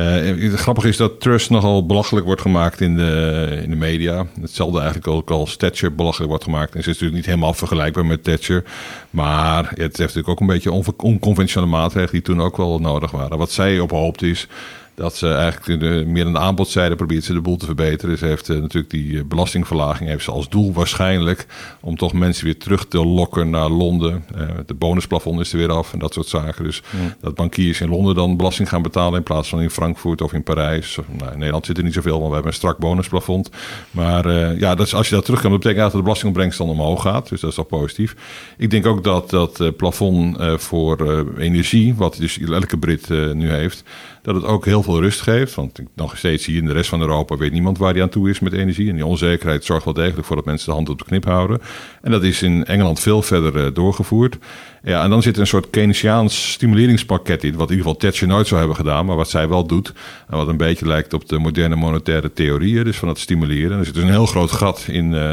[0.51, 4.27] het grappige is dat Trust nogal belachelijk wordt gemaakt in de, in de media.
[4.41, 6.75] Hetzelfde eigenlijk ook als Thatcher belachelijk wordt gemaakt.
[6.75, 8.65] En ze is natuurlijk niet helemaal vergelijkbaar met Thatcher.
[9.11, 13.39] Maar het heeft natuurlijk ook een beetje onconventionele maatregelen die toen ook wel nodig waren.
[13.39, 14.49] Wat zij op hoopt is
[14.95, 18.19] dat ze eigenlijk de, meer aan de aanbodzijde probeert ze de boel te verbeteren.
[18.19, 21.47] Ze heeft uh, natuurlijk die uh, belastingverlaging heeft ze als doel waarschijnlijk
[21.81, 24.25] om toch mensen weer terug te lokken naar Londen.
[24.37, 26.65] Uh, de bonusplafond is er weer af en dat soort zaken.
[26.65, 27.15] Dus mm.
[27.21, 30.43] dat bankiers in Londen dan belasting gaan betalen in plaats van in Frankfurt of in
[30.43, 30.99] Parijs.
[31.19, 33.51] Nou, in Nederland zit er niet zoveel, want we hebben een strak bonusplafond.
[33.91, 36.69] Maar ja, dat is, als je dat terug kan, dat betekent dat de belastingopbrengst dan
[36.69, 37.29] omhoog gaat.
[37.29, 38.17] Dus dat is al positief.
[38.57, 43.85] Ik denk ook dat dat plafond voor energie, wat dus elke Brit nu heeft,
[44.23, 45.55] dat het ook heel veel rust geeft.
[45.55, 48.31] Want nog steeds je in de rest van Europa weet niemand waar die aan toe
[48.31, 48.89] is met energie.
[48.89, 51.61] En die onzekerheid zorgt wel degelijk voor dat mensen de hand op de knip houden.
[52.03, 54.39] En dat is in Engeland veel verder uh, doorgevoerd.
[54.85, 57.57] Ja, en dan zit er een soort Keynesiaans stimuleringspakket in.
[57.57, 59.93] Wat in ieder geval Thatcher nooit zou hebben gedaan, maar wat zij wel doet.
[60.29, 63.79] En wat een beetje lijkt op de moderne monetaire theorieën, dus van het stimuleren.
[63.79, 65.31] Er zit dus een heel groot gat in, uh,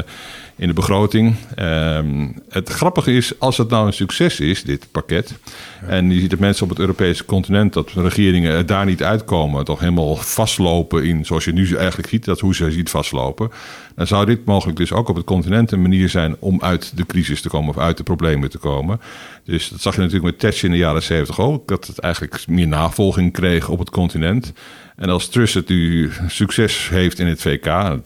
[0.55, 1.35] in de begroting.
[1.59, 5.39] Um, het grappige is, als het nou een succes is, dit pakket.
[5.81, 5.87] Ja.
[5.87, 9.65] En je ziet dat mensen op het Europese continent, dat regeringen er daar niet uitkomen,
[9.65, 13.51] toch helemaal vastlopen in, zoals je nu eigenlijk ziet, dat hoe ze ziet vastlopen.
[13.99, 17.05] Dan zou dit mogelijk dus ook op het continent een manier zijn om uit de
[17.05, 19.01] crisis te komen of uit de problemen te komen.
[19.43, 22.47] Dus dat zag je natuurlijk met Thatcher in de jaren 70 ook, dat het eigenlijk
[22.47, 24.53] meer navolging kreeg op het continent.
[24.95, 27.63] En als Truss het nu succes heeft in het VK,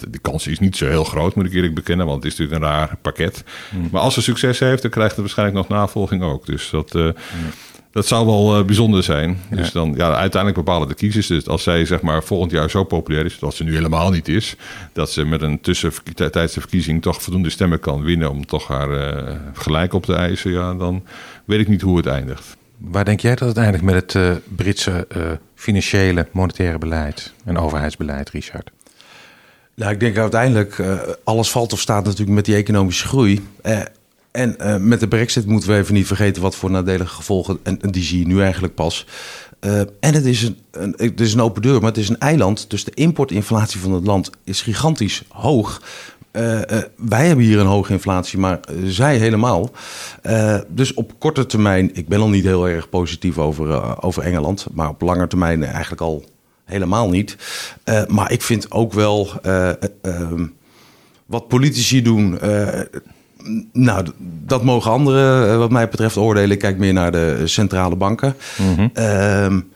[0.10, 2.66] de kans is niet zo heel groot, moet ik eerlijk bekennen, want het is natuurlijk
[2.66, 3.44] een raar pakket.
[3.72, 3.88] Mm.
[3.92, 6.46] Maar als ze succes heeft, dan krijgt het waarschijnlijk nog navolging ook.
[6.46, 7.12] Dus dat, uh, mm.
[7.94, 9.40] Dat zou wel uh, bijzonder zijn.
[9.50, 9.56] Ja.
[9.56, 11.28] Dus dan, ja, uiteindelijk bepalen de kiezers.
[11.28, 14.28] Dus als zij zeg maar volgend jaar zo populair is, wat ze nu helemaal niet
[14.28, 14.56] is,
[14.94, 19.36] dat ze met een tussentijdse verkiezing toch voldoende stemmen kan winnen om toch haar uh,
[19.54, 21.04] gelijk op te eisen, ja, dan
[21.46, 22.58] weet ik niet hoe het eindigt.
[22.78, 25.24] Waar denk jij dat het eindigt met het uh, Britse uh,
[25.56, 28.72] financiële, monetaire beleid en overheidsbeleid, Richard?
[29.76, 33.42] Nou, ik denk uiteindelijk, uh, alles valt of staat natuurlijk met die economische groei.
[34.34, 37.92] En met de brexit moeten we even niet vergeten wat voor nadelige gevolgen, en, en
[37.92, 39.06] die zie je nu eigenlijk pas.
[40.00, 42.70] en het is, een, is een open deur, maar het is een eiland.
[42.70, 45.82] Dus de importinflatie van het land is gigantisch hoog.
[46.32, 46.60] Uh,
[46.96, 49.72] wij hebben hier een hoge inflatie, maar zij helemaal.
[50.68, 54.90] dus op korte termijn, ik ben al niet heel erg positief over, over Engeland, maar
[54.90, 56.24] op lange termijn eigenlijk al
[56.66, 57.38] helemaal niet.
[58.08, 60.46] maar ik vind ook wel, ehm,
[61.26, 62.40] wat politici doen,
[63.72, 66.52] nou, dat mogen anderen wat mij betreft oordelen.
[66.52, 68.36] Ik kijk meer naar de centrale banken.
[68.58, 69.72] Mm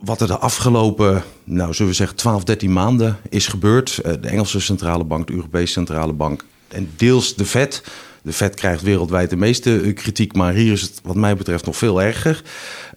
[0.00, 3.98] wat er de afgelopen, nou zullen we zeggen, 12, 13 maanden is gebeurd.
[3.98, 7.82] Eh, de Engelse centrale bank, de Europese centrale bank en deels de Fed.
[8.22, 11.66] De Fed krijgt wereldwijd de meeste eh, kritiek, maar hier is het wat mij betreft
[11.66, 12.42] nog veel erger.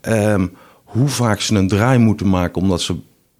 [0.01, 2.95] Um, hoe vaak ze een draai moeten maken omdat ze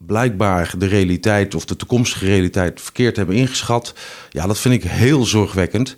[0.06, 3.94] blijkbaar de realiteit of de toekomstige realiteit verkeerd hebben ingeschat.
[4.30, 5.96] Ja, dat vind ik heel zorgwekkend.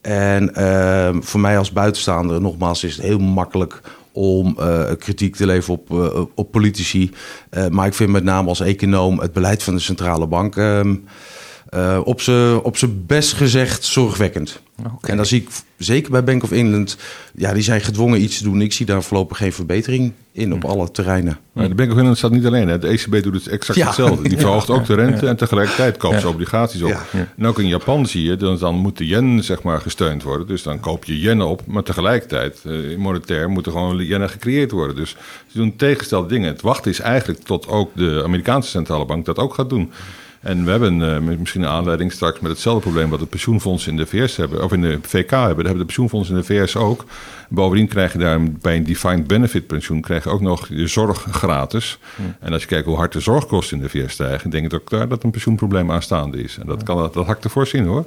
[0.00, 3.80] En uh, voor mij als buitenstaander, nogmaals, is het heel makkelijk
[4.12, 7.10] om uh, kritiek te leveren op, uh, op politici.
[7.50, 10.56] Uh, maar ik vind met name als econoom het beleid van de centrale bank
[11.68, 12.00] ehm,
[12.62, 14.60] op zijn best gezegd zorgwekkend.
[14.78, 15.10] Okay.
[15.10, 16.96] En dan zie ik zeker bij Bank of England,
[17.34, 18.60] ja, die zijn gedwongen iets te doen.
[18.60, 21.38] Ik zie daar voorlopig geen verbetering in op alle terreinen.
[21.52, 22.68] Maar de Bank of England staat niet alleen.
[22.68, 22.78] Hè.
[22.78, 24.28] De ECB doet het exact hetzelfde.
[24.28, 27.00] Die verhoogt ook de rente en tegelijkertijd koopt ze obligaties op.
[27.36, 30.46] En ook in Japan zie je, dan, dan moet de yen zeg maar gesteund worden.
[30.46, 34.96] Dus dan koop je yen op, maar tegelijkertijd, uh, monetair, moeten gewoon yen gecreëerd worden.
[34.96, 36.48] Dus ze doen tegengestelde dingen.
[36.48, 39.92] Het wachten is eigenlijk tot ook de Amerikaanse centrale bank dat ook gaat doen.
[40.44, 43.96] En we hebben uh, misschien een aanleiding straks met hetzelfde probleem wat de pensioenfondsen in
[43.96, 45.56] de VS hebben, of in de VK hebben.
[45.56, 47.04] Dat hebben de pensioenfondsen in de VS ook.
[47.48, 51.26] Bovendien krijg je daar bij een defined benefit pensioen krijg je ook nog je zorg
[51.30, 51.98] gratis.
[52.40, 54.90] En als je kijkt hoe hard de zorgkosten in de VS stijgen, denk ik ook
[54.90, 56.58] daar dat een pensioenprobleem aanstaande is.
[56.58, 58.04] En dat, kan, dat, dat hakt ervoor zien hoor.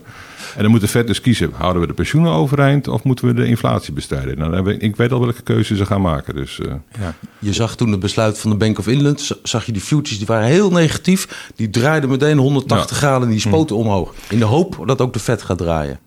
[0.55, 3.33] En dan moet de Fed dus kiezen: houden we de pensioenen overeind of moeten we
[3.33, 4.37] de inflatie bestrijden?
[4.37, 6.35] Nou, ik weet al welke keuze ze gaan maken.
[6.35, 6.71] Dus, uh.
[6.99, 7.13] ja.
[7.39, 10.27] Je zag toen het besluit van de Bank of England, zag je die futures, die
[10.27, 11.51] waren heel negatief.
[11.55, 13.81] Die draaiden meteen 180 graden en die spoten hm.
[13.81, 14.13] omhoog.
[14.29, 15.99] In de hoop dat ook de Fed gaat draaien.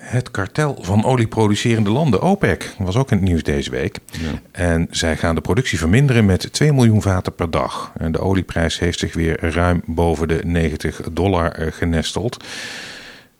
[0.00, 3.98] Het kartel van olieproducerende landen, OPEC, was ook in het nieuws deze week.
[4.10, 4.40] Ja.
[4.50, 7.92] En zij gaan de productie verminderen met 2 miljoen vaten per dag.
[7.98, 12.44] En de olieprijs heeft zich weer ruim boven de 90 dollar eh, genesteld.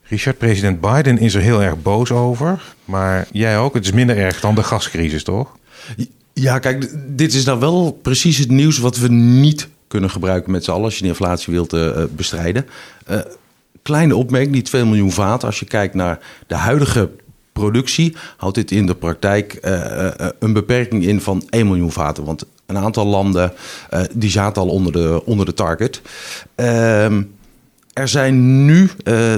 [0.01, 2.75] Richard, president Biden is er heel erg boos over.
[2.85, 3.73] Maar jij ook.
[3.73, 5.57] Het is minder erg dan de gascrisis, toch?
[6.33, 10.63] Ja, kijk, dit is nou wel precies het nieuws wat we niet kunnen gebruiken met
[10.63, 12.65] z'n allen als je de inflatie wilt uh, bestrijden.
[13.11, 13.19] Uh,
[13.85, 15.47] kleine opmerking, die 2 miljoen vaten.
[15.47, 17.09] Als je kijkt naar de huidige
[17.53, 20.07] productie, houdt dit in de praktijk uh,
[20.39, 22.23] een beperking in van 1 miljoen vaten.
[22.23, 23.53] Want een aantal landen
[23.93, 26.01] uh, die zaten al onder de, onder de target.
[26.55, 27.23] Ehm,
[27.93, 28.89] er zijn nu,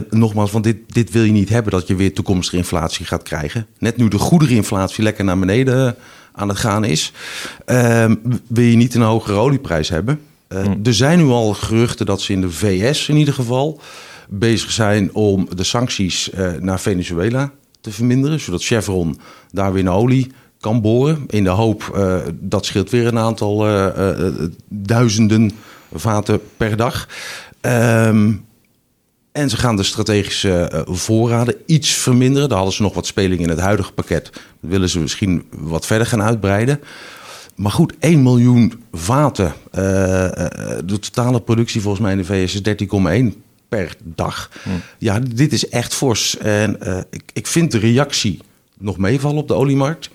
[0.10, 3.68] nogmaals, want dit, dit wil je niet hebben, dat je weer toekomstige inflatie gaat krijgen.
[3.80, 5.96] Net nu de goederinflatie lekker naar beneden
[6.32, 7.12] aan het gaan is,
[7.66, 8.16] ehm,
[8.48, 10.20] wil je niet een hogere olieprijs hebben.
[10.48, 10.80] Hmm.
[10.84, 13.82] Er zijn nu al geruchten dat ze in de VS in ieder geval
[14.30, 18.40] bezig zijn om de sancties uh, naar Venezuela te verminderen.
[18.40, 19.20] Zodat Chevron
[19.52, 21.24] daar weer olie kan boren.
[21.28, 24.28] In de hoop, uh, dat scheelt weer een aantal uh,
[24.70, 25.52] duizenden
[25.94, 27.08] vaten per dag.
[27.62, 28.46] Um,
[29.32, 32.48] en ze gaan de strategische voorraden iets verminderen.
[32.48, 34.24] Daar hadden ze nog wat speling in het huidige pakket.
[34.24, 36.80] Dat willen ze misschien wat verder gaan uitbreiden.
[37.56, 39.54] Maar goed, 1 miljoen vaten.
[39.72, 44.52] De totale productie volgens mij in de VS is 13,1 per dag.
[44.98, 46.38] Ja, dit is echt fors.
[46.38, 48.40] En uh, ik, ik vind de reactie
[48.78, 50.10] nog meevallen op de oliemarkt.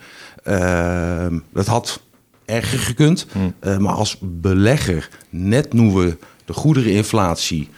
[0.46, 2.00] Uh, dat had
[2.44, 3.26] erger gekund.
[3.60, 7.68] Uh, maar als belegger, net nu we de goedereninflatie...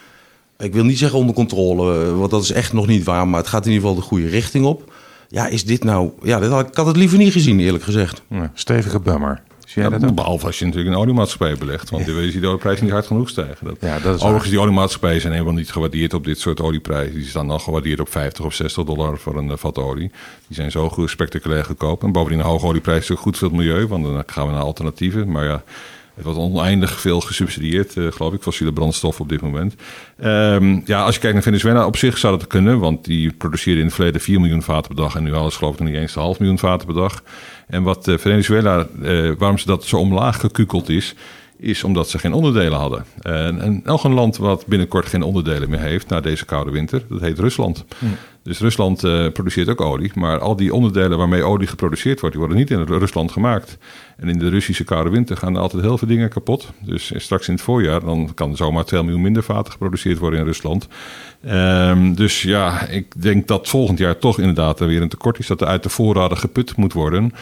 [0.58, 3.28] ik wil niet zeggen onder controle, want dat is echt nog niet waar...
[3.28, 4.92] maar het gaat in ieder geval de goede richting op.
[5.28, 6.10] Ja, is dit nou...
[6.22, 8.22] Ja, had, ik had het liever niet gezien, eerlijk gezegd.
[8.28, 9.42] Ja, stevige bummer.
[9.74, 11.90] Ja, dat behalve als je natuurlijk een oliemaatschappij belegt.
[11.90, 12.12] Want ja.
[12.12, 13.66] je ziet de olieprijs niet hard genoeg stijgen.
[13.66, 17.14] Dat, ja, dat is overigens, die oliemaatschappijen zijn helemaal niet gewaardeerd op dit soort olieprijzen.
[17.14, 20.10] Die staan dan gewaardeerd op 50 of 60 dollar voor een uh, vat olie.
[20.46, 22.02] Die zijn zo spectaculair goedkoop.
[22.02, 23.86] En bovendien een hoge olieprijs is ook goed voor het milieu.
[23.86, 25.30] Want dan gaan we naar alternatieven.
[25.30, 25.62] Maar ja,
[26.14, 29.74] het wordt oneindig veel gesubsidieerd, uh, geloof ik, fossiele brandstof op dit moment.
[30.24, 32.78] Um, ja, als je kijkt naar Venezuela, op zich zou dat kunnen.
[32.78, 35.16] Want die produceerde in het verleden 4 miljoen vaten per dag.
[35.16, 37.22] En nu alles geloof ik nog niet eens een half miljoen vaten per dag.
[37.66, 41.14] En wat uh, Venezuela, uh, waarom ze dat zo omlaag gekukeld is,
[41.64, 43.04] is omdat ze geen onderdelen hadden.
[43.22, 47.02] En, en nog een land wat binnenkort geen onderdelen meer heeft na deze koude winter,
[47.08, 47.84] dat heet Rusland.
[48.42, 52.44] Dus Rusland uh, produceert ook olie, maar al die onderdelen waarmee olie geproduceerd wordt, die
[52.46, 53.78] worden niet in Rusland gemaakt.
[54.16, 56.72] En in de Russische koude winter gaan er altijd heel veel dingen kapot.
[56.80, 60.38] Dus straks in het voorjaar dan kan er zomaar 2 miljoen minder vaten geproduceerd worden
[60.38, 60.88] in Rusland.
[61.50, 65.46] Um, dus ja, ik denk dat volgend jaar toch inderdaad er weer een tekort is,
[65.46, 67.32] dat er uit de voorraden geput moet worden.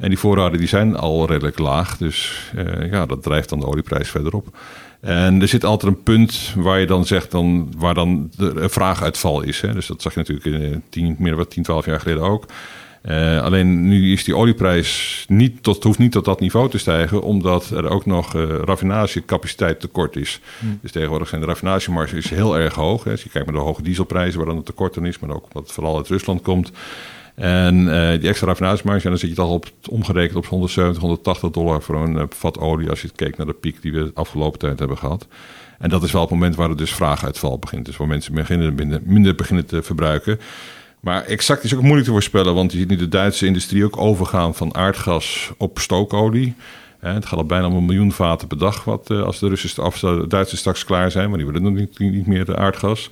[0.00, 3.66] En die voorraden die zijn al redelijk laag, dus uh, ja, dat drijft dan de
[3.66, 4.58] olieprijs verder op.
[5.00, 9.42] En er zit altijd een punt waar je dan zegt dan, waar dan de vraaguitval
[9.42, 9.60] is.
[9.60, 9.72] Hè.
[9.72, 12.46] Dus dat zag je natuurlijk in 10, meer dan 10, 12 jaar geleden ook.
[13.08, 17.22] Uh, alleen nu is die olieprijs niet tot, hoeft niet tot dat niveau te stijgen,
[17.22, 20.40] omdat er ook nog uh, raffinagecapaciteit tekort is.
[20.58, 20.78] Hmm.
[20.82, 23.04] Dus tegenwoordig zijn de raffinagemarges heel erg hoog.
[23.04, 23.10] Hè.
[23.10, 25.62] Als je kijkt naar de hoge dieselprijzen, waar dan het tekort is, maar ook omdat
[25.62, 26.72] het vooral uit Rusland komt.
[27.34, 31.50] En uh, die extra raffinagemarge, dan zit je het al op, omgerekend op 170, 180
[31.50, 32.90] dollar voor een vat olie.
[32.90, 35.26] Als je kijkt naar de piek die we de afgelopen tijd hebben gehad.
[35.78, 37.86] En dat is wel het moment waar er dus vraaguitval begint.
[37.86, 40.40] Dus waar mensen beginnen minder, beginnen te verbruiken.
[41.00, 43.96] Maar exact is ook moeilijk te voorspellen, want je ziet nu de Duitse industrie ook
[43.96, 46.54] overgaan van aardgas op stookolie.
[46.98, 49.84] Het gaat al bijna om een miljoen vaten per dag wat, eh, als de, Russen,
[49.84, 51.28] of Duitsers straks klaar zijn.
[51.28, 53.10] Maar die willen nog niet, niet meer de aardgas.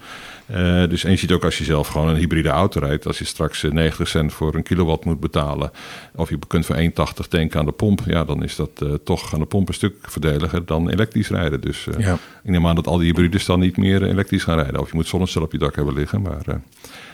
[0.51, 3.19] Uh, dus en je ziet ook als je zelf gewoon een hybride auto rijdt, als
[3.19, 5.71] je straks 90 eh, cent voor een kilowatt moet betalen,
[6.15, 6.83] of je kunt voor 1,80
[7.29, 9.95] tanken aan de pomp, ja, dan is dat uh, toch aan de pomp een stuk
[10.01, 11.61] verdeliger dan elektrisch rijden.
[11.61, 12.19] Dus uh, ja.
[12.43, 14.81] ik neem aan dat al die hybrides dan niet meer elektrisch gaan rijden.
[14.81, 16.23] Of je moet zonnecel op je dak hebben liggen.
[16.23, 16.43] Maar,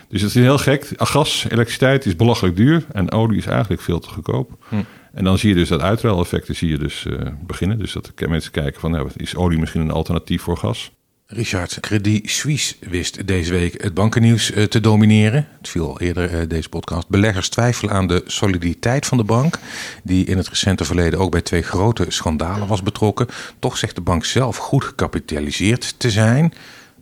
[0.07, 0.91] dus het is heel gek.
[0.95, 4.51] Gas, elektriciteit is belachelijk duur en olie is eigenlijk veel te goedkoop.
[4.69, 4.75] Hm.
[5.13, 7.05] En dan zie je dus dat uitruileffecten zie je dus
[7.45, 7.79] beginnen.
[7.79, 10.91] Dus dat mensen kijken van, nou, is olie misschien een alternatief voor gas?
[11.27, 15.47] Richard, Credit Suisse wist deze week het bankennieuws eh, te domineren.
[15.57, 17.07] Het viel al eerder uh, deze podcast.
[17.07, 19.59] Beleggers twijfelen aan de soliditeit van de bank,
[20.03, 23.27] die in het recente verleden ook bij twee grote schandalen was betrokken.
[23.59, 26.53] Toch zegt de bank zelf goed gecapitaliseerd te zijn.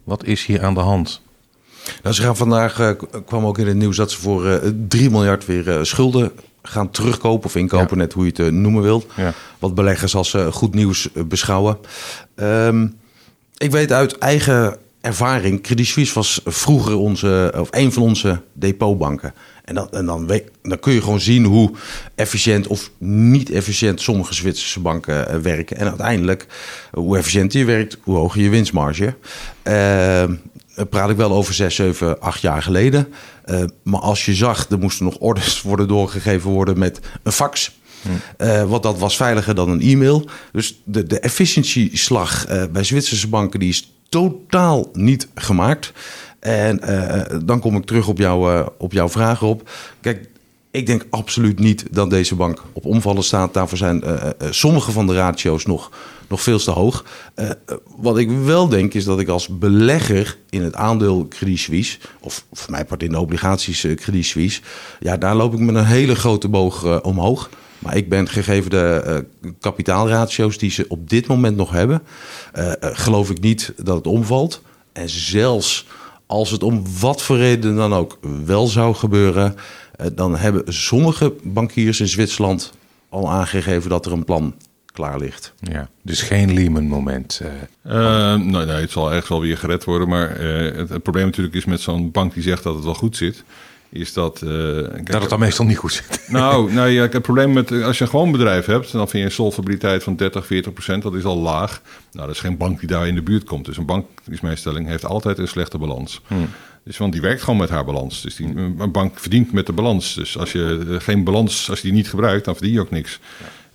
[0.04, 1.22] Wat is hier aan de hand?
[2.04, 2.92] Nou, ze gaan vandaag uh,
[3.26, 4.56] kwam ook in het nieuws dat ze voor uh,
[4.88, 6.32] 3 miljard weer schulden
[6.62, 9.06] gaan terugkopen of inkopen, net hoe je het noemen wilt.
[9.16, 9.34] Ja.
[9.60, 11.78] Wat beleggers als goed nieuws beschouwen.
[12.36, 13.02] Um,
[13.58, 19.34] ik weet uit eigen ervaring, Credit Suisse was vroeger onze, of een van onze depotbanken.
[19.63, 21.72] En, dat, en dan, dan kun je gewoon zien hoe
[22.16, 25.78] efficiënt of niet efficiënt sommige Zwitserse banken uh, werken.
[25.78, 26.48] En uiteindelijk,
[26.92, 29.16] hoe efficiënter je werkt, hoe hoger je winstmarge.
[29.63, 30.24] Uh,
[30.89, 33.13] praat ik wel over 6, 7, 8 jaar geleden.
[33.46, 37.80] Uh, maar als je zag, er moesten nog orders worden doorgegeven worden met een fax.
[38.38, 40.26] Uh, want dat was veiliger dan een e-mail.
[40.52, 45.92] Dus de, de efficiëntieslag uh, bij Zwitserse banken die is totaal niet gemaakt.
[46.39, 49.70] En uh, dan kom ik terug op, jou, op jouw vraag op.
[50.02, 50.28] Kijk,
[50.72, 53.54] ik denk absoluut niet dat deze bank op omvallen staat.
[53.54, 54.04] Daarvoor zijn
[54.50, 55.92] sommige van de ratio's nog,
[56.28, 57.06] nog veel te hoog.
[57.98, 61.98] wat ik wel denk is dat ik als belegger in het aandeel Credit Suisse...
[62.20, 64.62] of voor mij part in de obligaties Credit Suisse...
[65.00, 67.50] ja, daar loop ik met een hele grote boog omhoog...
[67.84, 72.02] Maar ik ben gegeven de uh, kapitaalratio's die ze op dit moment nog hebben,
[72.56, 74.62] uh, geloof ik niet dat het omvalt.
[74.91, 75.88] En zelfs
[76.26, 79.56] als het om wat voor reden dan ook wel zou gebeuren,
[80.13, 82.74] dan hebben sommige bankiers in Zwitserland
[83.10, 84.56] al aangegeven dat er een plan
[84.93, 85.54] klaar ligt.
[85.60, 87.41] Ja, dus geen Lehman-moment.
[87.88, 90.08] Uh, nee, nee, het zal echt wel weer gered worden.
[90.08, 93.17] Maar het, het, probleem natuurlijk is met zo'n bank die zegt dat het wel goed
[93.17, 93.43] zit
[93.94, 94.42] is dat...
[94.44, 96.26] Uh, dat het dan meestal niet goed zit.
[96.28, 97.72] Nou, nou ja, het probleem met...
[97.72, 101.04] Als je een gewoon bedrijf hebt, dan vind je een solvabiliteit van 30, 40 procent.
[101.04, 101.82] Dat is al laag.
[102.12, 103.66] Nou, dat is geen bank die daar in de buurt komt.
[103.66, 106.22] Dus een bank, is mijn stelling, heeft altijd een slechte balans.
[106.28, 106.50] Hmm.
[106.84, 108.22] Dus want die werkt gewoon met haar balans.
[108.22, 110.14] Dus die, een bank verdient met de balans.
[110.14, 112.92] Dus als je eh, geen balans, als je die niet gebruikt, dan verdien je ook
[112.92, 113.20] niks.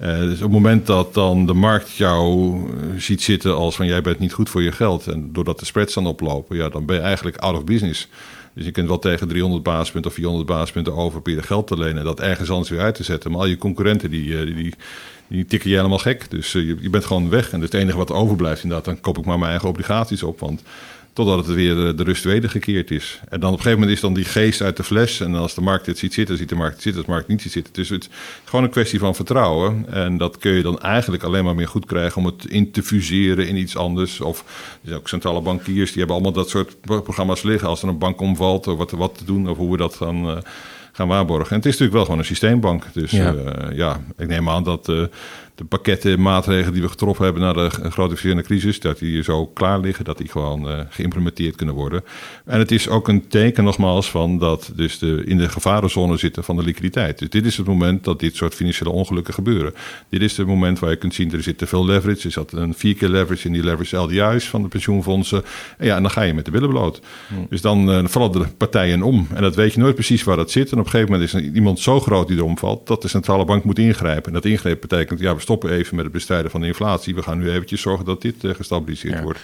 [0.00, 2.56] Uh, dus op het moment dat dan de markt jou
[2.96, 5.06] ziet zitten als van jij bent niet goed voor je geld.
[5.06, 8.08] En doordat de spreads dan oplopen, ja, dan ben je eigenlijk out of business.
[8.58, 11.98] Dus je kunt wel tegen 300 basispunten of 400 basispunten over proberen geld te lenen
[11.98, 13.30] en dat ergens anders weer uit te zetten.
[13.30, 14.74] Maar al je concurrenten die, die, die,
[15.28, 16.30] die tikken je helemaal gek.
[16.30, 17.52] Dus je, je bent gewoon weg.
[17.52, 20.40] En het enige wat overblijft inderdaad, dan koop ik maar mijn eigen obligaties op.
[20.40, 20.62] Want
[21.12, 23.20] Totdat het weer de rust wedergekeerd is.
[23.28, 25.20] En dan op een gegeven moment is dan die geest uit de fles.
[25.20, 27.00] En als de markt het ziet zitten, ziet de markt het zitten.
[27.00, 27.72] Als de markt niet ziet zitten.
[27.72, 28.08] Dus het is
[28.44, 29.84] gewoon een kwestie van vertrouwen.
[29.90, 32.82] En dat kun je dan eigenlijk alleen maar meer goed krijgen om het in te
[32.82, 34.20] fuseren in iets anders.
[34.20, 34.44] Of
[34.80, 37.68] dus ook centrale bankiers, die hebben allemaal dat soort programma's liggen.
[37.68, 40.30] Als er een bank omvalt, of wat, wat te doen, of hoe we dat gaan,
[40.30, 40.36] uh,
[40.92, 41.50] gaan waarborgen.
[41.50, 42.84] En het is natuurlijk wel gewoon een systeembank.
[42.92, 44.88] Dus ja, uh, ja ik neem aan dat...
[44.88, 45.02] Uh,
[45.58, 49.46] de pakketten maatregelen die we getroffen hebben na de grote financiële crisis, dat die zo
[49.46, 52.04] klaar liggen, dat die gewoon uh, geïmplementeerd kunnen worden.
[52.44, 56.44] En het is ook een teken nogmaals van dat dus de, in de gevarenzone zitten
[56.44, 57.18] van de liquiditeit.
[57.18, 59.74] Dus dit is het moment dat dit soort financiële ongelukken gebeuren.
[60.08, 62.26] Dit is het moment waar je kunt zien, er zit te veel leverage.
[62.26, 65.44] Er zat een vier keer leverage in die leverage LDI's van de pensioenfondsen.
[65.78, 67.00] En ja, en dan ga je met de billen bloot.
[67.28, 67.46] Hmm.
[67.50, 69.26] Dus dan uh, vallen de partijen om.
[69.34, 70.72] En dat weet je nooit precies waar dat zit.
[70.72, 73.08] En op een gegeven moment is er iemand zo groot die er omvalt, dat de
[73.08, 74.26] centrale bank moet ingrijpen.
[74.26, 77.14] En dat ingreep betekent, ja, we stoppen even met het bestrijden van de inflatie.
[77.14, 79.38] We gaan nu eventjes zorgen dat dit uh, gestabiliseerd wordt.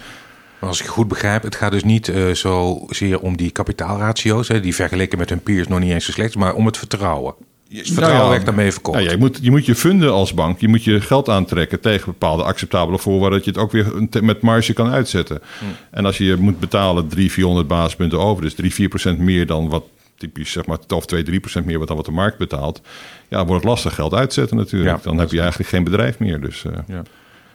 [0.59, 4.61] Maar als ik goed begrijp, het gaat dus niet uh, zozeer om die kapitaalratio's, hè,
[4.61, 7.35] die vergeleken met hun peers nog niet eens zo slecht, maar om het vertrouwen.
[7.69, 8.97] Het vertrouwen nou ja, daarmee verkocht.
[8.97, 11.81] Nou ja, je, moet, je moet je funden als bank, je moet je geld aantrekken
[11.81, 15.41] tegen bepaalde acceptabele voorwaarden, dat je het ook weer met marge kan uitzetten.
[15.59, 15.65] Hm.
[15.91, 19.69] En als je moet betalen 300, 400 basispunten over, dus 3, 4 procent meer dan
[19.69, 19.85] wat
[20.17, 22.81] typisch zeg maar of 2, 3 procent meer wat dan wat de markt betaalt,
[23.29, 24.97] ja, wordt het lastig geld uitzetten natuurlijk.
[24.97, 26.41] Ja, dan heb je eigenlijk geen bedrijf meer.
[26.41, 27.03] Dus eh, Ja.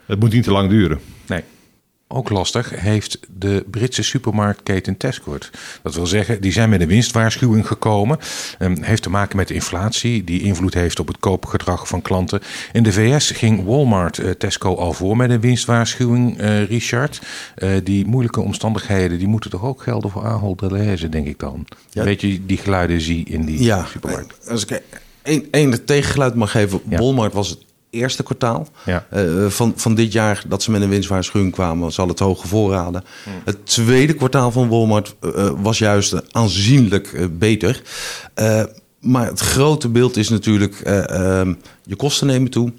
[0.06, 1.00] het moet niet te lang duren.
[1.28, 1.44] Nee.
[2.12, 5.34] Ook lastig heeft de Britse supermarktketen Tesco.
[5.34, 5.50] het.
[5.84, 8.18] Dat wil zeggen, die zijn met een winstwaarschuwing gekomen.
[8.60, 12.42] Ehm, heeft te maken met de inflatie, die invloed heeft op het koopgedrag van klanten.
[12.72, 17.22] In de VS ging Walmart eh, Tesco al voor met een winstwaarschuwing, eh, Richard.
[17.56, 21.66] Eh, die moeilijke omstandigheden, die moeten toch ook gelden voor Ahold Delhaize, denk ik dan.
[21.90, 22.04] Ja.
[22.04, 24.50] Weet je, die geluiden zie in die Ja, supermarkt.
[24.50, 24.82] als ik
[25.22, 26.80] één, één tegengeluid mag geven.
[26.90, 26.98] Ja.
[26.98, 29.06] Walmart was het eerste kwartaal Ja.
[29.10, 31.92] eh, van, van dit jaar dat ze met een winstwaarschuwing kwamen.
[31.92, 33.04] Ze hadden het hoge voorraden.
[33.46, 37.82] Het tweede kwartaal van Walmart eh, eh, was juist aanzienlijk beter.
[39.00, 41.10] Maar het grote beeld is natuurlijk, eh,
[41.40, 42.74] ehm, je kosten nemen toe.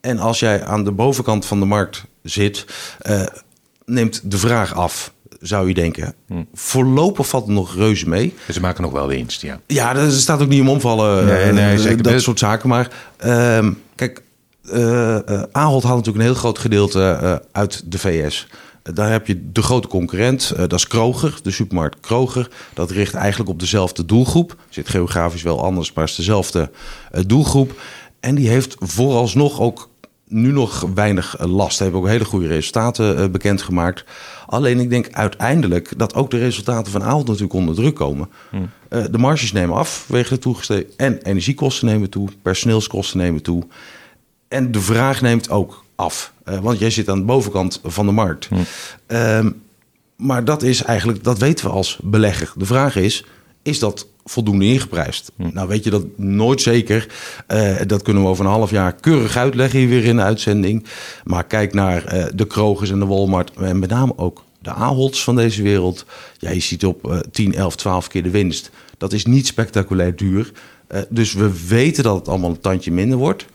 [0.00, 2.64] En als jij aan de bovenkant van de markt zit,
[3.84, 6.14] neemt de vraag af, zou je denken.
[6.54, 8.34] Voorlopig valt het nog reuze mee.
[8.46, 9.60] Dus ze maken nog wel winst, ja.
[9.66, 11.26] Ja, er staat ook niet om omvallen.
[11.26, 12.02] Nee, nee, zeker.
[12.02, 12.68] Dat Dus- soort zaken.
[12.68, 14.22] Maar ehm, kijk,
[15.52, 18.46] Ahold haalt natuurlijk een heel groot gedeelte eh, uit de VS.
[18.82, 22.48] Eh, Daar heb je de grote concurrent, eh, dat is Kroger, de supermarkt Kroger.
[22.74, 24.56] Dat richt eigenlijk op dezelfde doelgroep.
[24.68, 26.70] Zit geografisch wel anders, maar het is dezelfde
[27.12, 27.80] eh, doelgroep.
[28.20, 29.88] En die heeft vooralsnog ook
[30.28, 31.78] nu nog weinig eh, last.
[31.78, 34.04] Hebben ook hele goede resultaten eh, bekendgemaakt.
[34.46, 38.28] Alleen ik denk uiteindelijk dat ook de resultaten van Ahold natuurlijk onder druk komen.
[38.88, 40.86] Eh, de marges nemen af wegen de toegestegen.
[40.96, 43.62] En energiekosten nemen toe, personeelskosten nemen toe.
[44.48, 46.32] En de vraag neemt ook af.
[46.44, 48.48] Eh, want jij zit aan de bovenkant van de markt.
[49.06, 49.50] Ehm,
[50.16, 52.52] maar dat is eigenlijk, dat weten we als belegger.
[52.56, 53.24] De vraag is,
[53.62, 55.32] is dat voldoende ingeprijsd?
[55.36, 57.06] Nou weet je dat nooit zeker.
[57.46, 60.86] Eh, dat kunnen we over een half jaar keurig uitleggen hier weer in de uitzending.
[61.24, 63.50] Maar kijk naar eh, de Krogers en de Walmart.
[63.56, 66.04] En met name ook de Aholds van deze wereld.
[66.38, 68.70] Ja, je ziet op eh 10, 11, 12 keer de winst.
[68.98, 70.52] Dat is niet spectaculair duur.
[71.08, 73.46] Dus we weten dat het allemaal een tandje minder wordt.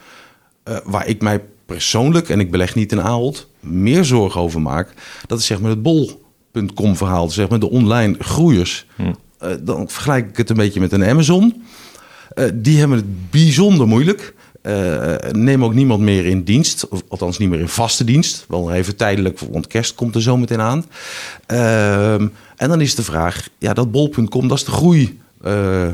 [0.64, 4.94] Eh, waar ik mij persoonlijk, en ik beleg niet in Ahold, meer zorgen over maak.
[5.28, 8.86] Dat is zeg maar het bol.com verhaal, zeg maar de online groeiers.
[9.38, 11.64] Eh, dan vergelijk ik het een beetje met een Amazon.
[12.30, 14.34] Eh, die hebben het bijzonder moeilijk.
[15.32, 18.46] Neem ook niemand meer in dienst, of althans niet meer in vaste dienst.
[18.48, 20.86] Wel even tijdelijk, want kerst komt er zo meteen aan.
[21.46, 25.20] Ehm, en dan is de vraag, ja, dat bol.com, dat is de groei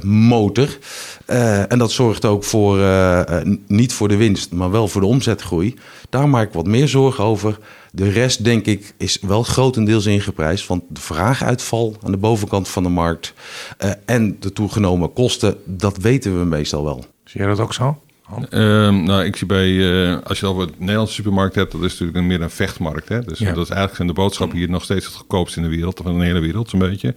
[0.04, 0.78] motor.
[1.26, 5.02] Eh, en dat zorgt ook voor, eh, eh, niet voor de winst, maar wel voor
[5.02, 5.76] de omzetgroei.
[6.10, 7.58] Daar maak ik wat meer zorgen over.
[7.92, 10.68] De rest, denk ik, is wel grotendeels ingeprijsd.
[10.68, 13.34] Want de vraaguitval aan de bovenkant van de markt
[13.78, 17.06] eh, en de toegenomen kosten, dat weten we meestal wel.
[17.24, 18.02] Zie jij dat ook zo?
[18.50, 21.82] Ehm, nou, ik zie bij, eh, als je het over het Nederlandse supermarkt hebt, dat
[21.82, 23.10] is natuurlijk een, meer een vechtmarkt.
[23.10, 23.22] Hè?
[23.22, 23.46] Dus Ja.
[23.46, 26.20] dat is eigenlijk zijn de boodschappen hier nog steeds het goedkoopst in de wereld, van
[26.20, 27.16] de hele wereld zo'n beetje.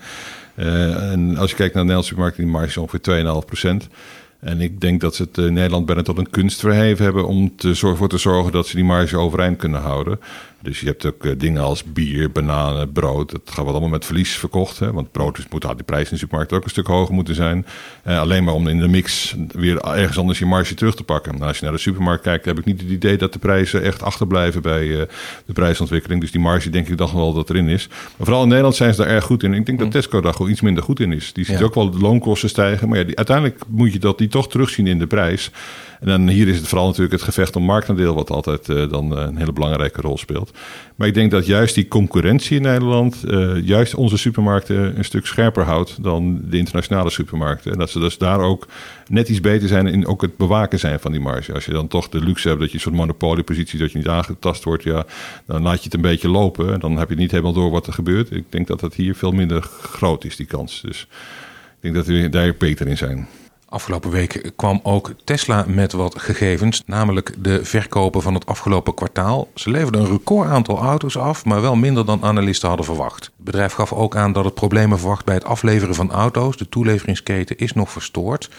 [0.61, 3.01] Eh, en als je kijkt naar de Nederlandse supermarkt, die marge is ongeveer
[3.41, 3.89] 2,5 procent.
[4.41, 7.57] En ik denk dat ze het in Nederland bijna tot een kunst verheven hebben om
[7.57, 10.21] te zorgen, voor te zorgen dat ze die marge overeind kunnen houden.
[10.63, 13.31] Dus je hebt ook eh, dingen als bier, bananen, brood.
[13.31, 14.79] Dat gaat wat allemaal met verlies verkocht.
[14.79, 14.93] Hè?
[14.93, 17.35] Want brood is, moet, had die prijs in de supermarkt ook een stuk hoger moeten
[17.35, 17.67] zijn.
[18.03, 21.33] Eh, alleen maar om in de mix weer ergens anders je marge terug te pakken.
[21.35, 23.83] Nou, als je naar de supermarkt kijkt, heb ik niet het idee dat de prijzen
[23.83, 25.07] echt achterblijven bij eh,
[25.47, 26.21] de prijsontwikkeling.
[26.21, 27.89] Dus die marge denk ik dan wel dat erin is.
[27.89, 29.55] Maar vooral in Nederland zijn ze daar erg goed in.
[29.55, 31.33] Ik denk dat Tesco daar gewoon iets minder goed in is.
[31.33, 31.65] Die ziet Ja.
[31.65, 32.89] ook wel de loonkosten stijgen.
[32.89, 35.51] Maar ja, die, uiteindelijk moet je dat die toch terugzien in de prijs.
[36.01, 39.17] En dan hier is het vooral natuurlijk het gevecht om marktaandeel, wat altijd eh, dan
[39.17, 40.51] eh, een hele belangrijke rol speelt.
[40.97, 45.27] Maar ik denk dat juist die concurrentie in Nederland, eh, juist onze supermarkten een stuk
[45.27, 47.73] scherper houdt dan de internationale supermarkten.
[47.73, 48.67] En dat ze dus daar ook
[49.09, 51.53] net iets beter zijn in ook het bewaken zijn van die marge.
[51.53, 54.09] Als je dan toch de luxe hebt dat je een soort monopoliepositie, dat je niet
[54.09, 55.07] aangetast wordt, ja,
[55.47, 56.73] dan laat je het een beetje lopen.
[56.73, 58.31] En dan heb je niet helemaal door wat er gebeurt.
[58.31, 60.81] Ik denk dat dat hier veel minder groot is, die kans.
[60.81, 63.29] Dus ik denk dat we daar beter in zijn.
[63.71, 69.49] Afgelopen week kwam ook Tesla met wat gegevens, namelijk de verkopen van het afgelopen kwartaal.
[69.55, 73.25] Ze leverden een record aantal auto's af, maar wel minder dan analisten hadden verwacht.
[73.25, 76.57] Het bedrijf gaf ook aan dat het problemen verwacht bij het afleveren van auto's.
[76.57, 78.51] De toeleveringsketen is nog verstoord.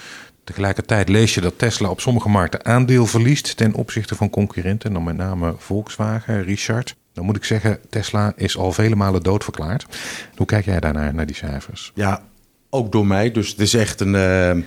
[0.44, 5.04] Tegelijkertijd lees je dat Tesla op sommige markten aandeel verliest ten opzichte van concurrenten, dan
[5.04, 6.96] met name Volkswagen, Richard.
[7.14, 9.86] Dan moet ik zeggen, Tesla is al vele malen doodverklaard.
[10.36, 11.92] Hoe kijk jij daarnaar, naar die cijfers?
[11.96, 12.22] Ja,
[12.72, 13.32] ook door mij.
[13.32, 14.16] Dus het is echt een.
[14.16, 14.62] eh, eh,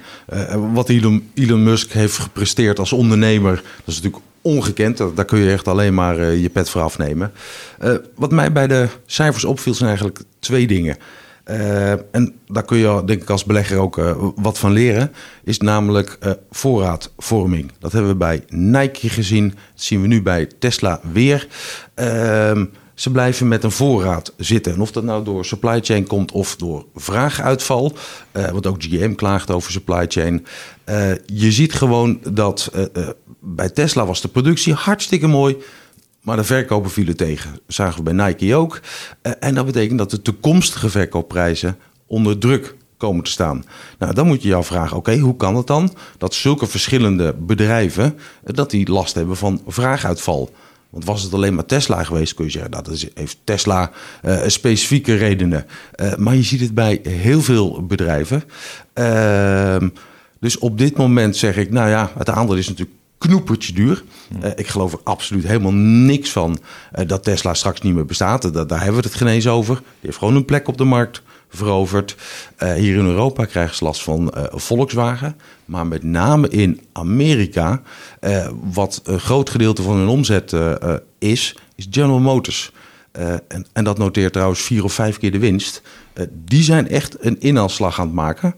[0.73, 3.55] wat Elon, Elon Musk heeft gepresteerd als ondernemer.
[3.55, 4.97] Dat is natuurlijk ongekend.
[5.15, 7.33] Daar kun je echt alleen maar eh, je pet voor afnemen.
[8.15, 10.97] Wat mij bij de cijfers opviel, zijn eigenlijk twee dingen.
[12.11, 15.13] En daar kun je denk ik als belegger ook wat van leren.
[15.45, 16.19] Is namelijk
[16.51, 17.73] voorraadvorming.
[17.79, 19.49] Dat hebben we bij Nike gezien.
[19.49, 21.47] Dat zien we nu bij Tesla weer.
[21.95, 22.65] Ehm,
[22.95, 24.73] ze blijven met een voorraad zitten.
[24.73, 27.93] En of dat nou door supply chain komt of door vraaguitval.
[28.33, 30.47] Uh, want ook GM klaagt over supply chain.
[30.89, 33.09] Uh, je ziet gewoon dat uh,
[33.41, 35.57] bij Tesla was de productie hartstikke mooi.
[36.21, 37.51] Maar de verkopen vielen tegen.
[37.53, 38.81] Dat zagen we bij Nike ook.
[39.41, 43.65] en dat betekent dat de toekomstige verkoopprijzen onder druk komen te staan.
[43.99, 48.19] Nou, dan moet je je afvragen, oké, hoe kan het dan dat zulke verschillende bedrijven
[48.45, 50.51] dat die last hebben van vraaguitval?
[50.95, 53.91] Want was het alleen maar Tesla geweest, kun je zeggen, dat is, heeft Tesla
[54.25, 55.67] uh, specifieke redenen.
[55.97, 58.45] Uh, maar je ziet het bij heel veel bedrijven.
[58.95, 59.77] Uh,
[60.41, 64.05] dus op dit moment zeg ik, nou ja, het aandeel is natuurlijk knoepertje duur.
[64.43, 66.59] Uh, ik geloof er absoluut helemaal niks van
[67.07, 68.53] dat Tesla straks niet meer bestaat.
[68.69, 69.75] daar hebben we het geen eens over.
[69.75, 71.23] Die heeft gewoon een plek op de markt
[71.57, 72.17] veroverd.
[72.63, 75.37] Uh, hier in Europa krijgen ze last van uh, Volkswagen.
[75.65, 77.83] Maar met name in Amerika,
[78.21, 80.57] uh, wat een groot gedeelte van hun omzet
[81.19, 82.73] is, is General Motors.
[83.49, 85.83] En, en, dat noteert trouwens vier of vijf keer de winst.
[86.33, 88.57] die zijn echt een inhaalslag aan het maken.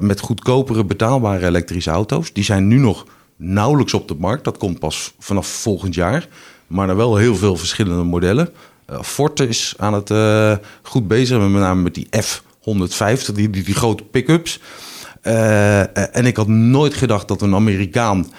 [0.00, 2.32] met goedkopere betaalbare elektrische auto's.
[2.32, 4.44] Die zijn nu nog nauwelijks op de markt.
[4.44, 6.28] Dat komt pas vanaf volgend jaar.
[6.66, 8.48] Maar er wel heel veel verschillende modellen.
[8.90, 13.62] Uh, Ford is aan het uh, goed bezig, met name met die F-150, die, die,
[13.62, 14.60] die grote pick-ups.
[15.26, 18.32] Uh, en ik had nooit gedacht dat een Amerikaan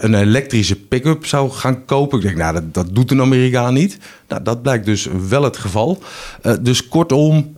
[0.00, 2.18] een elektrische pick-up zou gaan kopen.
[2.18, 3.98] Ik denk, nou, dat, dat doet een Amerikaan niet.
[4.28, 6.02] Nou, dat blijkt dus wel het geval.
[6.60, 7.56] dus kortom,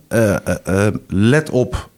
[1.07, 1.89] let op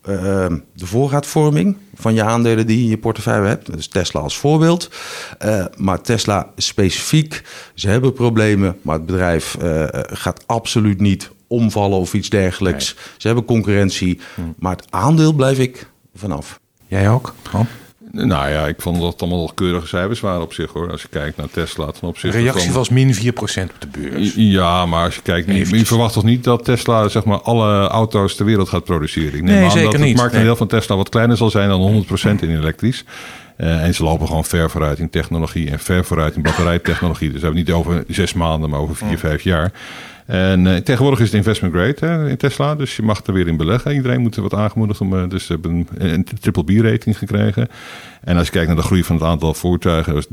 [0.74, 3.74] de voorraadvorming van je aandelen die je in je portefeuille hebt.
[3.74, 4.89] Dus Tesla als voorbeeld.
[5.45, 7.43] Uh, maar Tesla specifiek,
[7.74, 12.93] ze hebben problemen, maar het bedrijf uh, gaat absoluut niet omvallen of iets dergelijks.
[12.93, 13.03] Nee.
[13.18, 14.41] Ze hebben concurrentie, hm.
[14.59, 16.59] maar het aandeel blijf ik vanaf.
[16.88, 17.34] Jij ook?
[18.11, 20.91] Nou ja, ik vond dat het allemaal keurige cijfers waren op zich hoor.
[20.91, 22.74] Als je kijkt naar Tesla ten opzichte Reactie van...
[22.74, 23.43] was min 4% op
[23.80, 24.34] de beurs.
[24.36, 27.88] Ja, maar als je kijkt, je, je verwacht toch niet dat Tesla zeg maar alle
[27.88, 29.34] auto's ter wereld gaat produceren?
[29.34, 30.09] Ik neem nee, aan zeker dat niet.
[30.09, 30.57] het marktendeel Nee.
[30.57, 32.05] van Tesla wat kleiner zal zijn dan
[32.38, 33.03] 100% in elektrisch.
[33.57, 37.32] Uh, en ze lopen gewoon ver vooruit in technologie en ver vooruit in batterijtechnologie.
[37.32, 39.72] Dus we hebben het niet over zes maanden, maar over vier, vijf jaar.
[40.28, 43.48] En uh, tegenwoordig is het investment grade hè, in Tesla, dus je mag er weer
[43.48, 43.94] in beleggen.
[43.94, 47.68] Iedereen moet er wat aangemoedigd om, uh, dus ze hebben een, triple B-rating gekregen.
[48.28, 50.30] En als je kijkt naar de groei van het aantal voertuigen, was 930.000,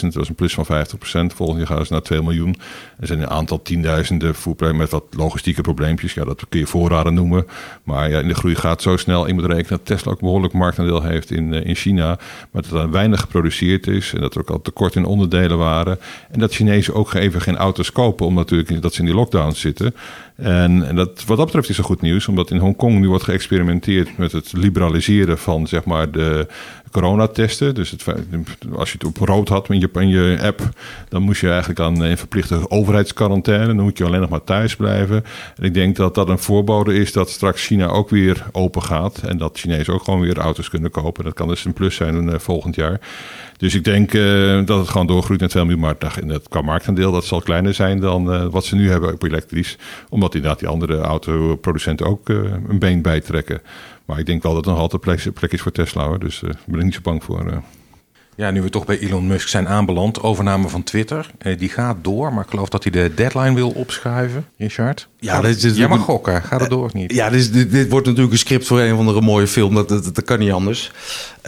[0.00, 1.34] dat was een plus van 50%.
[1.34, 2.56] Volgend jaar gaan ze naar 2 miljoen.
[3.00, 6.14] Er zijn een aantal tienduizenden voertuigen met wat logistieke probleempjes.
[6.14, 7.46] Ja, dat kun je voorraden noemen.
[7.84, 9.26] Maar ja, in de groei gaat zo snel.
[9.26, 12.18] Je moet rekenen dat Tesla ook behoorlijk marktaandeel heeft in, uh, in China.
[12.50, 15.98] Maar dat er weinig geproduceerd is en dat er ook al tekort in onderdelen waren.
[16.30, 19.60] En dat Chinezen ook even geen auto's kopen, omdat natuurlijk dat ze in die lockdowns
[19.60, 19.94] zitten.
[20.36, 24.18] En, dat, wat dat betreft is er goed nieuws, omdat in Hongkong nu wordt geëxperimenteerd
[24.18, 26.46] met het liberaliseren van zeg maar de
[26.90, 27.74] coronatesten.
[27.74, 27.94] Dus
[28.74, 30.68] als je het op rood had in je, je app,
[31.08, 33.66] dan moest je eigenlijk aan een verplichte overheidsquarantaine.
[33.66, 35.24] Dan moet je alleen nog maar thuis blijven.
[35.56, 39.18] En ik denk dat dat een voorbode is dat straks China ook weer open gaat.
[39.18, 41.24] En dat Chinezen ook gewoon weer auto's kunnen kopen.
[41.24, 43.00] Dat kan dus een plus zijn uh, volgend jaar.
[43.56, 45.82] Dus ik denk uh, dat het gewoon doorgroeit naar 2 miljoen.
[45.82, 49.22] Maar dat, qua marktaandeel dat zal kleiner zijn dan uh, wat ze nu hebben op
[49.22, 49.78] elektrisch.
[50.34, 53.62] Inderdaad die andere autoproducenten ook uh, een been bijtrekken.
[54.04, 56.06] Maar ik denk wel dat er nog altijd plek, plek is voor Tesla.
[56.06, 56.18] Hoor.
[56.18, 57.62] Dus daar ben ik niet zo bang voor.
[58.36, 61.96] Ja, nu we toch bij Elon Musk zijn aanbeland, overname van Twitter, eh, die gaat
[62.02, 65.08] door, maar ik geloof dat hij de deadline wil opschuiven, Richard.
[65.18, 67.12] Ja, dit is, Jij mag gokken, gaat het door of niet?
[67.12, 69.74] Ja, dit, is, dit, dit, wordt natuurlijk een script voor een of andere mooie film,
[69.74, 70.92] dat, dat, dat kan niet anders.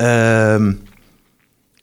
[0.00, 0.66] Uh,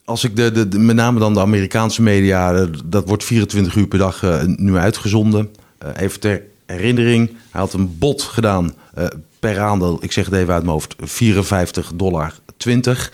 [0.05, 3.87] als ik de, de, de, met name dan de Amerikaanse media, dat wordt 24 uur
[3.87, 5.49] per dag uh, nu uitgezonden.
[5.83, 9.05] Uh, even ter herinnering, hij had een bod gedaan uh,
[9.39, 13.11] per aandeel, ik zeg het even uit mijn hoofd, 54 dollar 20.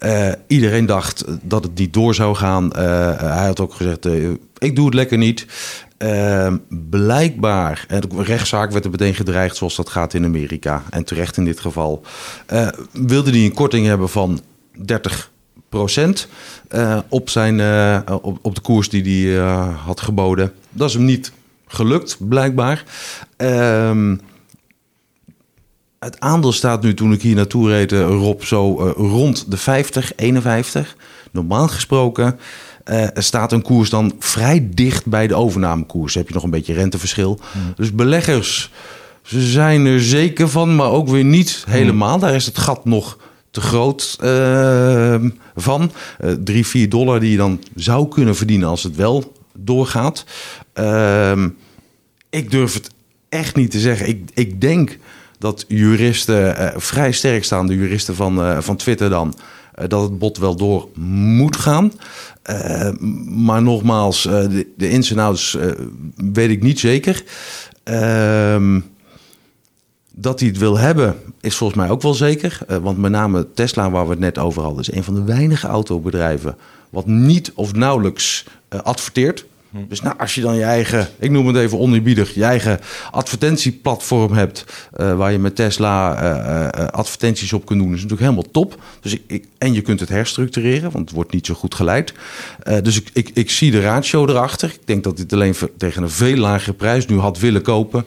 [0.00, 2.64] Uh, iedereen dacht dat het niet door zou gaan.
[2.64, 2.72] Uh,
[3.18, 4.06] hij had ook gezegd,
[4.58, 5.46] ik doe het lekker niet.
[6.90, 10.82] blijkbaar, en de rechtszaak werd er meteen gedreigd zoals dat gaat in Amerika.
[10.90, 12.02] En terecht in dit geval.
[12.92, 14.40] wilde hij een korting hebben van
[14.84, 15.30] 30
[15.68, 16.28] procent
[17.08, 17.60] op, zijn,
[18.22, 19.40] op, op de koers die hij
[19.84, 20.52] had geboden.
[20.70, 21.32] Dat is hem niet
[21.72, 22.84] gelukt, blijkbaar.
[23.38, 24.12] Uh,
[25.98, 30.12] het aandeel staat nu, toen ik hier naartoe reed, Rob, zo uh, rond de 50,
[30.16, 30.96] 51.
[31.30, 32.38] Normaal gesproken
[32.84, 36.14] uh, staat een koers dan vrij dicht bij de overnamekoers.
[36.14, 37.38] heb je nog een beetje renteverschil.
[37.52, 37.72] Hmm.
[37.76, 38.70] Dus beleggers,
[39.22, 42.10] ze zijn er zeker van, maar ook weer niet helemaal.
[42.10, 42.20] Hmm.
[42.20, 43.18] Daar is het gat nog
[43.50, 45.14] te groot uh,
[45.56, 45.92] van.
[46.44, 49.32] 3, 4 dollar die je dan zou kunnen verdienen als het wel
[49.64, 50.24] doorgaat.
[50.72, 51.48] Ehm,
[52.30, 52.90] ik durf het
[53.28, 54.08] echt niet te zeggen.
[54.08, 54.98] Ik, ik denk
[55.38, 59.34] dat juristen, uh, vrij sterk staan, de juristen van, uh, van Twitter dan,
[59.86, 61.92] dat het bod wel door moet gaan.
[63.26, 65.56] maar nogmaals, de, de ins en outs
[66.16, 67.24] weet ik niet zeker.
[67.82, 68.80] Ehm
[70.14, 72.58] dat hij het wil hebben, is volgens mij ook wel zeker.
[72.82, 75.66] Want met name Tesla, waar we het net over hadden, is een van de weinige
[75.66, 76.56] autobedrijven
[76.90, 79.44] wat niet of nauwelijks adverteert.
[79.72, 79.78] Hm.
[79.88, 84.32] Dus nou, als je dan je eigen, ik noem het even oneerbiedig, je eigen advertentieplatform
[84.32, 84.64] hebt,
[84.96, 86.14] uh, waar je met Tesla
[86.90, 88.82] advertenties op kunt doen, is natuurlijk helemaal top.
[89.00, 92.12] Dus ik, en je kunt het herstructureren, want het wordt niet zo goed geleid.
[92.82, 94.68] dus ik, ik, ik zie de ratio erachter.
[94.68, 98.04] Ik denk dat dit alleen tegen een veel lagere prijs nu had willen kopen.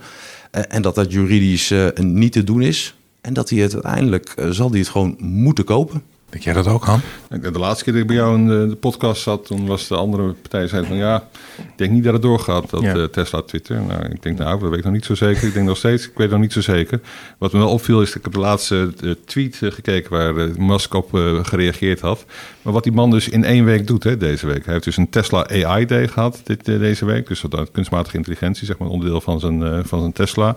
[0.55, 2.95] Eh, en dat dat juridisch eh, niet te doen is.
[3.21, 6.01] En dat hij het uiteindelijk eh, zal hij het gewoon moeten kopen.
[6.35, 7.01] Denk jij dat ook, Han?
[7.29, 10.33] De laatste keer dat ik bij jou in de, podcast zat, toen was de andere
[10.33, 11.27] partij zei van ja,
[11.57, 13.07] ik denk niet dat het doorgaat, dat ja.
[13.07, 13.81] Tesla Twitter.
[13.81, 15.47] Nou, ik denk nou, dat weet ik nog niet zo zeker.
[15.47, 16.99] Ik denk nog steeds, ik weet nog niet zo zeker.
[17.37, 18.93] Wat me wel opviel is dat ik heb de laatste
[19.25, 21.09] tweet gekeken waar Musk op
[21.41, 22.25] gereageerd had.
[22.61, 24.63] Maar wat die man dus in één week doet, hè, deze week.
[24.63, 27.27] Hij heeft dus een Tesla AI Day gehad dit, deze week.
[27.27, 30.55] Dus dat kunstmatige intelligentie, zeg maar, onderdeel van zijn, van zijn Tesla.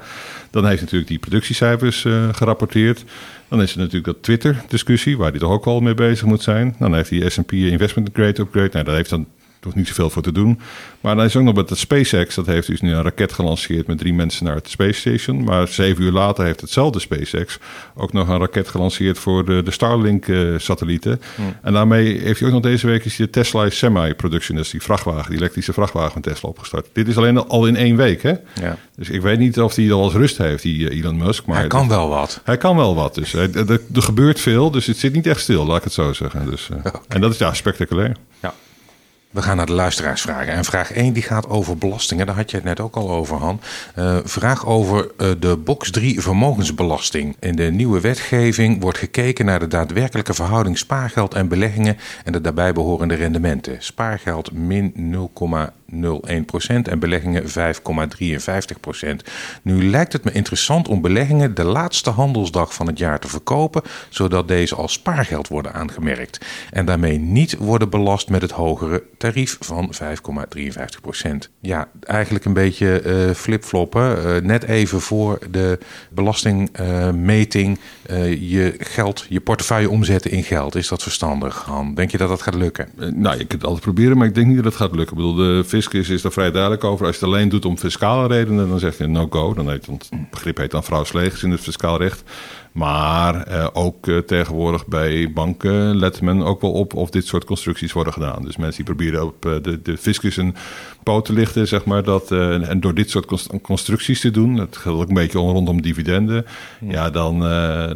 [0.50, 3.04] Dan heeft natuurlijk die productiecijfers gerapporteerd.
[3.48, 6.76] Dan is er natuurlijk dat Twitter-discussie, waar hij toch ook wel mee bezig moet zijn.
[6.78, 8.70] Dan heeft hij S&P Investment Grade upgrade.
[8.72, 9.26] Nou, daar heeft dan
[9.74, 10.60] niet zoveel voor te doen.
[11.00, 12.34] Maar dan is ook nog met het SpaceX.
[12.34, 15.44] Dat heeft dus nu een raket gelanceerd met drie mensen naar het Space Station.
[15.44, 17.58] Maar zeven uur later heeft hetzelfde SpaceX
[17.94, 21.20] ook nog een raket gelanceerd voor de, de Starlink-satellieten.
[21.34, 21.56] Hmm.
[21.62, 25.30] En daarmee heeft hij ook nog deze week is de Tesla Semi-production, dus die vrachtwagen,
[25.30, 26.86] die elektrische vrachtwagen van Tesla opgestart.
[26.92, 28.34] Dit is alleen al in één week, hè?
[28.60, 28.76] Ja.
[28.96, 31.46] Dus ik weet niet of hij al eens rust heeft, die eh, Elon Musk.
[31.46, 32.40] Maar hij kan wel wat.
[32.44, 33.14] Hij kan wel wat.
[33.14, 36.12] Dus er, er, gebeurt veel, dus het zit niet echt stil, laat ik het zo
[36.12, 36.50] zeggen.
[36.50, 38.16] Dus, uh, En dat is ja spectaculair.
[38.40, 38.54] Ja.
[39.30, 40.52] We gaan naar de luisteraarsvragen.
[40.52, 42.26] En vraag 1 die gaat over belastingen.
[42.26, 43.60] Daar had je het net ook al over, Han.
[43.98, 47.36] Uh, vraag over uh, de box 3 vermogensbelasting.
[47.40, 52.40] In de nieuwe wetgeving wordt gekeken naar de daadwerkelijke verhouding spaargeld en beleggingen en de
[52.40, 53.76] daarbij behorende rendementen.
[53.78, 54.92] Spaargeld min
[55.87, 55.87] 0,01%
[56.82, 57.48] en beleggingen 5,53%.
[59.62, 63.82] Nu lijkt het me interessant om beleggingen de laatste handelsdag van het jaar te verkopen,
[64.08, 69.56] zodat deze als spaargeld worden aangemerkt en daarmee niet worden belast met het hogere tarief
[69.60, 71.30] van 5,53%.
[71.60, 74.26] Ja, eigenlijk een beetje uh, flipfloppen.
[74.26, 75.78] Uh, net even voor de
[76.10, 77.78] belastingmeting
[78.10, 80.74] uh, je geld, je portefeuille omzetten in geld.
[80.74, 81.94] Is dat verstandig, Han?
[81.94, 82.88] Denk je dat dat gaat lukken?
[82.96, 85.16] nou, je kunt het altijd proberen, maar ik denk niet dat het gaat lukken.
[85.16, 87.06] Ik bedoel, de is er vrij duidelijk over.
[87.06, 89.54] Als je het alleen doet om fiscale redenen, dan zeg je no-go.
[89.54, 92.22] Dan heet het begrip heet dan vrouwslegers in het fiscaal recht.
[92.72, 97.44] Maar eh, ook uh, tegenwoordig bij banken let men ook wel op of dit soort
[97.44, 98.42] constructies worden gedaan.
[98.42, 100.54] Dus mensen die proberen op uh, de, de fiscus een
[101.02, 102.02] poot te lichten, zeg maar.
[102.02, 106.46] Dat, en door dit soort constructies te doen, dat geldt ook een beetje rondom dividenden.
[106.80, 107.38] Ja, ja dan,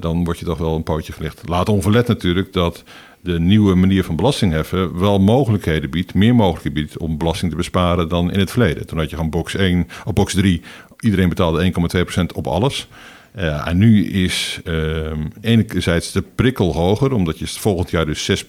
[0.00, 1.48] dan word je toch wel een pootje gelicht.
[1.48, 2.84] Laat onverlet natuurlijk dat
[3.22, 7.56] de nieuwe manier van belasting heffen wel mogelijkheden biedt, meer mogelijkheden biedt om belasting te
[7.56, 8.86] besparen dan in het verleden.
[8.86, 10.62] Toen had je gewoon box 1 of box 3,
[11.00, 11.72] iedereen betaalde
[12.20, 12.88] 1,2% op alles.
[13.36, 18.44] Uh, en nu is uh, enerzijds de prikkel hoger, omdat je volgend jaar dus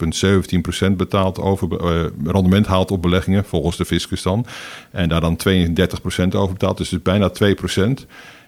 [0.88, 4.46] 6,17% betaalt over uh, rendement haalt op beleggingen, volgens de fiscus dan.
[4.92, 7.32] En daar dan 32% over betaalt, dus, dus bijna
[8.00, 8.06] 2%.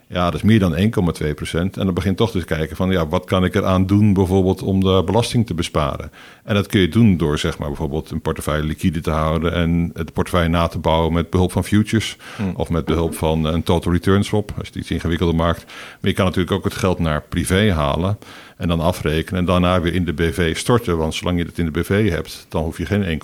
[0.08, 0.76] Ja, dat is meer dan
[1.24, 1.78] 1,2 procent.
[1.78, 4.80] En dan begint toch te kijken van, ja, wat kan ik eraan doen bijvoorbeeld om
[4.80, 6.12] de belasting te besparen?
[6.44, 9.92] En dat kun je doen door, zeg maar, bijvoorbeeld een portefeuille liquide te houden en
[9.94, 12.54] het portefeuille na te bouwen met behulp van futures hmm.
[12.56, 15.66] of met behulp van een total return swap, als je het iets ingewikkelder maakt.
[15.66, 18.18] Maar je kan natuurlijk ook het geld naar privé halen
[18.56, 20.98] en dan afrekenen en daarna weer in de BV storten.
[20.98, 23.20] Want zolang je het in de BV hebt, dan hoef je geen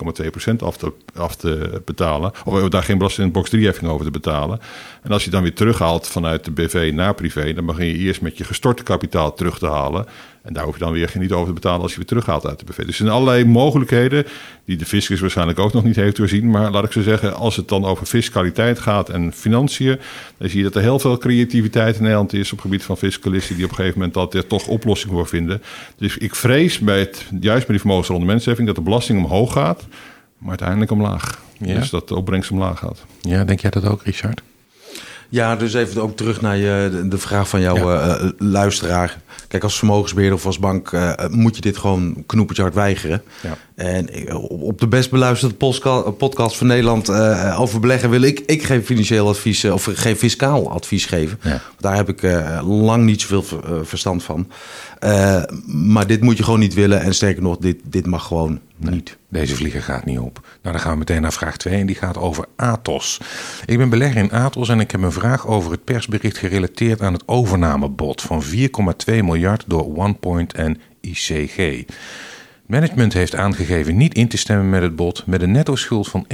[0.50, 2.32] 1,2% af te, af te betalen.
[2.44, 4.60] Of daar geen belasting in box 3 heffing over te betalen.
[5.02, 8.20] En als je dan weer terughaalt vanuit de BV naar privé, dan begin je eerst
[8.20, 10.06] met je gestorte kapitaal terug te halen.
[10.42, 12.58] En daar hoef je dan weer niet over te betalen als je weer teruggaat uit
[12.58, 12.76] de BV.
[12.76, 14.24] Dus er zijn allerlei mogelijkheden
[14.64, 16.50] die de fiscus waarschijnlijk ook nog niet heeft doorzien.
[16.50, 19.98] Maar laat ik zo zeggen, als het dan over fiscaliteit gaat en financiën,
[20.38, 22.96] dan zie je dat er heel veel creativiteit in Nederland is op het gebied van
[22.96, 25.62] fiscalisten die op een gegeven moment dat er toch oplossingen voor vinden.
[25.96, 29.86] Dus ik vrees bij het, juist bij die vermogensrondementsheffing dat de belasting omhoog gaat,
[30.38, 31.42] maar uiteindelijk omlaag.
[31.58, 31.78] Ja.
[31.78, 33.04] Dus dat de opbrengst omlaag gaat.
[33.20, 34.42] Ja, denk jij dat ook, Richard?
[35.32, 38.20] Ja, dus even ook terug naar je, de vraag van jouw ja.
[38.20, 39.18] uh, luisteraar.
[39.48, 43.22] Kijk, als vermogensbeheerder of als bank uh, moet je dit gewoon knoepertje hard weigeren.
[43.40, 43.56] Ja.
[43.74, 45.54] En op de best beluisterde
[46.16, 50.70] podcast van Nederland uh, over beleggen wil ik, ik geen financieel advies of geen fiscaal
[50.70, 51.38] advies geven.
[51.42, 51.60] Ja.
[51.80, 52.22] Daar heb ik
[52.64, 54.48] lang niet zoveel verstand van.
[55.66, 57.00] maar dit moet je gewoon niet willen.
[57.00, 58.60] En sterker nog, dit, dit mag gewoon
[58.90, 59.16] niet.
[59.28, 60.40] Deze vlieger gaat niet op.
[60.62, 63.20] Nou, dan gaan we meteen naar vraag 2 en die gaat over Atos.
[63.66, 67.12] Ik ben belegger in Atos en ik heb een vraag over het persbericht gerelateerd aan
[67.12, 68.54] het overnamebod van 4,2
[69.06, 71.84] miljard door OnePoint en ICG.
[72.66, 75.26] Management heeft aangegeven niet in te stemmen met het bod.
[75.26, 76.26] Met een netto-schuld van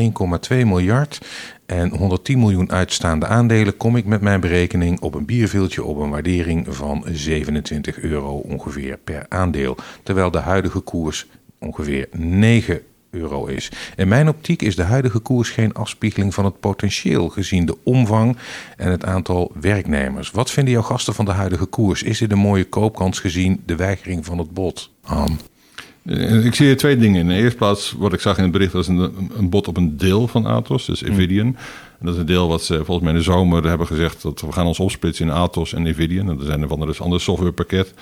[0.50, 1.20] 1,2 miljard
[1.66, 6.10] en 110 miljoen uitstaande aandelen kom ik met mijn berekening op een bierviltje op een
[6.10, 9.76] waardering van 27 euro ongeveer per aandeel.
[10.02, 11.26] Terwijl de huidige koers
[11.58, 12.80] ongeveer 9
[13.10, 13.70] euro is.
[13.96, 18.36] In mijn optiek is de huidige koers geen afspiegeling van het potentieel gezien de omvang
[18.76, 20.30] en het aantal werknemers.
[20.30, 22.02] Wat vinden jouw gasten van de huidige koers?
[22.02, 24.90] Is dit een mooie koopkans gezien de weigering van het bod?
[25.02, 25.38] Han.
[26.04, 27.20] Eh, Ik zie hier twee dingen.
[27.20, 29.76] In de eerste plaats, wat ik zag in het bericht, was een, een bod op
[29.76, 31.46] een deel van Atos, dus Nvidian.
[31.46, 34.40] En dat is een deel wat ze volgens mij in de zomer hebben gezegd dat
[34.40, 36.30] we gaan ons opsplitsen in Atos en Nvidian.
[36.30, 37.94] En er zijn er van dus ander softwarepakket.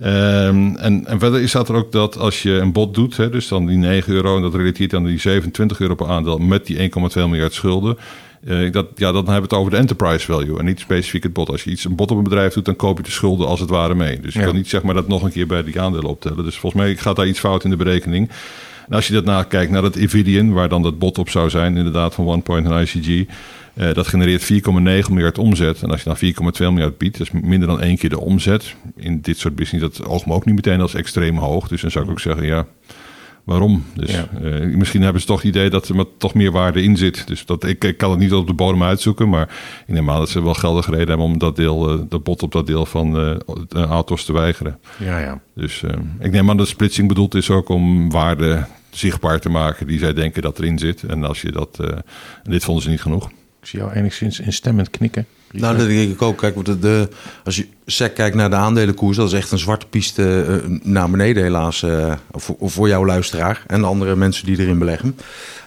[0.00, 3.30] Ehm, en, en verder is dat er ook dat als je een bod doet, hè,
[3.30, 6.66] dus dan die 9 euro en dat relateert aan die 27 euro per aandeel met
[6.66, 7.98] die 1,2 miljard schulden.
[8.46, 11.32] eh, dat, ja, dan hebben we het over de enterprise value en niet specifiek het
[11.32, 11.48] bod.
[11.50, 13.60] Als je iets een bod op een bedrijf doet, dan koop je de schulden als
[13.60, 14.20] het ware mee.
[14.20, 14.44] Dus je Ja.
[14.46, 16.44] kan niet zeg maar dat nog een keer bij die aandelen optellen.
[16.44, 18.30] Dus volgens mij gaat daar iets fout in de berekening.
[18.88, 21.76] En als je dat nakijkt naar dat Nvidian, waar dan dat bod op zou zijn,
[21.76, 23.26] inderdaad van OnePoint en ICG.
[23.78, 25.82] Eh, dat genereert 4,9 miljard omzet.
[25.82, 28.74] En als je dan 4,2 miljard biedt, dat is minder dan één keer de omzet.
[28.96, 31.68] In dit soort business, dat oog me ook niet meteen als extreem hoog.
[31.68, 32.66] Dus dan zou ik ook zeggen, ja,
[33.44, 33.84] waarom?
[33.94, 34.28] Dus Ja.
[34.42, 37.26] eh, misschien hebben ze toch het idee dat er maar toch meer waarde in zit.
[37.26, 39.48] Dus dat, ik, ik kan het niet op de bodem uitzoeken, maar
[39.86, 42.42] ik neem aan dat ze wel geldige reden hebben om dat deel, eh, dat bod
[42.42, 43.36] op dat deel van eh
[43.68, 44.78] de Atos te weigeren.
[44.98, 45.40] Ja, ja.
[45.54, 49.86] Dus eh, ik neem aan dat splitsing bedoeld is ook om waarde zichtbaar te maken
[49.86, 51.02] die zij denken dat erin zit.
[51.02, 53.30] En als je dat, en dit vonden ze niet genoeg.
[53.60, 55.26] Ik zie jou enigszins instemmend knikken.
[55.52, 56.36] Nou, dat denk ik ook.
[56.38, 57.08] Kijk, de, de,
[57.44, 61.10] als je sec kijkt naar de aandelenkoers, dat is echt een zwarte piste eh, naar
[61.10, 61.82] beneden helaas.
[61.82, 65.16] eh, voor, voor jouw luisteraar en de andere mensen die erin beleggen.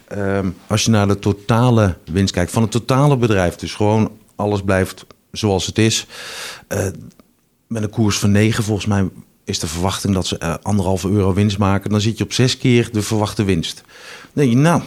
[0.08, 4.62] Ehm, als je naar de totale winst kijkt van het totale bedrijf, dus gewoon alles
[4.62, 6.06] blijft zoals het is.
[6.68, 6.88] eh,
[7.68, 9.10] met een koers van 9 volgens mij
[9.46, 11.90] is de verwachting dat ze anderhalve euro winst maken.
[11.90, 13.84] Dan zit je op zes keer de verwachte winst.
[14.34, 14.82] Je, nou,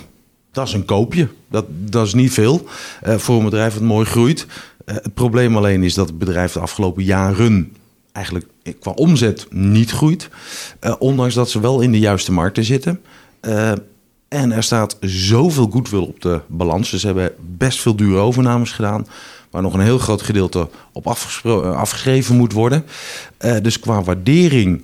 [0.55, 1.29] dat is een koopje.
[1.51, 2.67] Dat, dat is niet veel
[3.03, 4.47] eh, voor een bedrijf dat mooi groeit.
[4.85, 7.73] Eh, het probleem alleen is dat het bedrijf de afgelopen jaren
[8.13, 8.47] eigenlijk
[8.81, 10.29] qua omzet niet groeit.
[10.81, 13.01] Eh, ondanks dat ze wel in de juiste markten zitten.
[14.29, 16.91] En er staat zoveel goodwill op de balans.
[16.91, 19.07] Dus ze hebben best veel dure overnames gedaan.
[19.51, 22.85] Waar nog een heel groot gedeelte op afgeschreven moet worden.
[23.63, 24.83] Dus qua waardering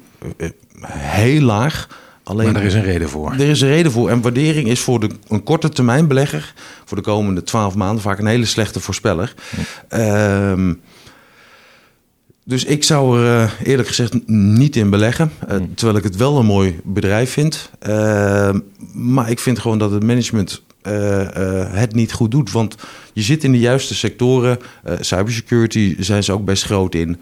[0.86, 1.88] heel laag.
[2.30, 3.32] Alleen, Maar er is een reden voor.
[3.32, 4.10] er is een reden voor.
[4.10, 6.54] En waardering is voor de, een korte termijn belegger...
[6.84, 9.34] voor de komende twaalf maanden vaak een hele slechte voorspeller.
[9.88, 10.74] Ehm,
[12.44, 15.30] dus ik zou er eh, eerlijk gezegd niet in beleggen.
[15.48, 17.70] eh, Terwijl ik het wel een mooi bedrijf vind.
[17.78, 18.58] Ehm,
[18.92, 20.92] maar ik vind gewoon dat het management eh,
[21.72, 22.52] het niet goed doet.
[22.52, 22.74] Want
[23.12, 24.58] je zit in de juiste sectoren.
[25.00, 27.20] Cybersecurity zijn ze ook best groot in.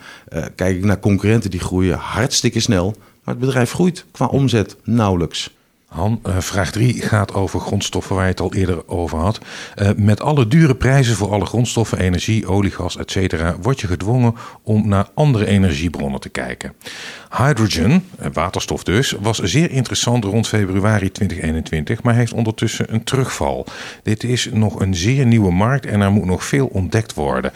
[0.54, 2.96] Kijk ik naar concurrenten die groeien hartstikke snel.
[3.28, 5.50] Maar het bedrijf groeit qua omzet nauwelijks.
[5.88, 9.38] Han, eh, vraag 3 gaat over grondstoffen waar je het al eerder over had.
[9.74, 13.54] Eh, met alle dure prijzen voor alle grondstoffen, energie, olie, gas, etc.
[13.60, 16.72] word je gedwongen om naar andere energiebronnen te kijken.
[17.36, 23.66] Hydrogen, eh, waterstof dus, was zeer interessant rond februari 2021, maar heeft ondertussen een terugval.
[24.02, 27.52] Dit is nog een zeer nieuwe markt en er moet nog veel ontdekt worden.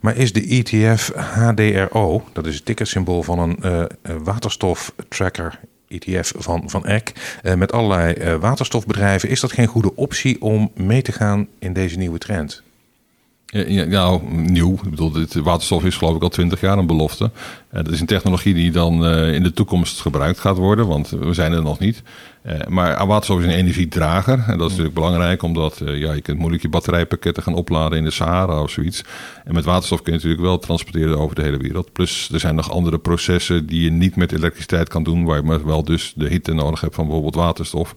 [0.00, 3.88] Maar is de ETF HDRO, dat is het tickersymbool van een
[4.24, 5.58] waterstoftracker
[5.88, 7.12] ETF van, van EC,
[7.42, 11.72] eh, met allerlei eh, waterstofbedrijven, is dat geen goede optie om mee te gaan in
[11.72, 12.62] deze nieuwe trend?
[13.64, 14.72] Ja, nou, nieuw.
[14.72, 17.30] Ik bedoel, dit waterstof is geloof ik al twintig jaar een belofte.
[17.70, 21.08] Eh, dat is een technologie die dan eh, in de toekomst gebruikt gaat worden, want
[21.08, 22.02] we zijn er nog niet.
[22.42, 24.44] Eh, maar waterstof is een energiedrager.
[24.46, 28.04] En dat is natuurlijk belangrijk, omdat ja, je kunt moeilijk je batterijpakketten gaan opladen in
[28.04, 29.04] de Sahara of zoiets.
[29.44, 31.92] En met waterstof kun je natuurlijk wel transporteren over de hele wereld.
[31.92, 35.42] Plus er zijn nog andere processen die je niet met elektriciteit kan doen, waar je
[35.42, 37.94] maar wel dus de hitte nodig hebt van bijvoorbeeld waterstof.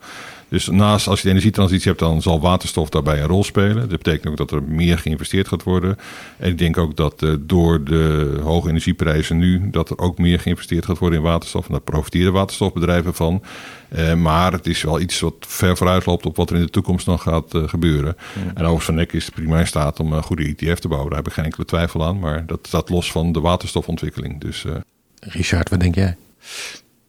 [0.50, 3.89] Dus naast als je de energietransitie hebt, dan zal waterstof daarbij een rol spelen.
[3.89, 5.97] Dat betekent ook dat er meer geïnvesteerd gaat worden.
[6.38, 10.39] En ik denk ook dat eh, door de hoge energieprijzen nu, dat er ook meer
[10.39, 11.66] geïnvesteerd gaat worden in waterstof.
[11.66, 13.43] En daar profiteren waterstofbedrijven van.
[13.89, 16.70] Eh, maar het is wel iets wat ver vooruit loopt op wat er in de
[16.70, 18.18] toekomst nog gaat eh, gebeuren.
[18.36, 21.10] En overigens van Nek is het prima in staat om een goede ETF te bouwen.
[21.10, 22.20] Daar heb ik geen enkele twijfel aan.
[22.20, 24.41] Maar dat staat los van de waterstofontwikkeling.
[24.41, 24.76] Dus eh,
[25.20, 26.16] Richard, wat denk jij?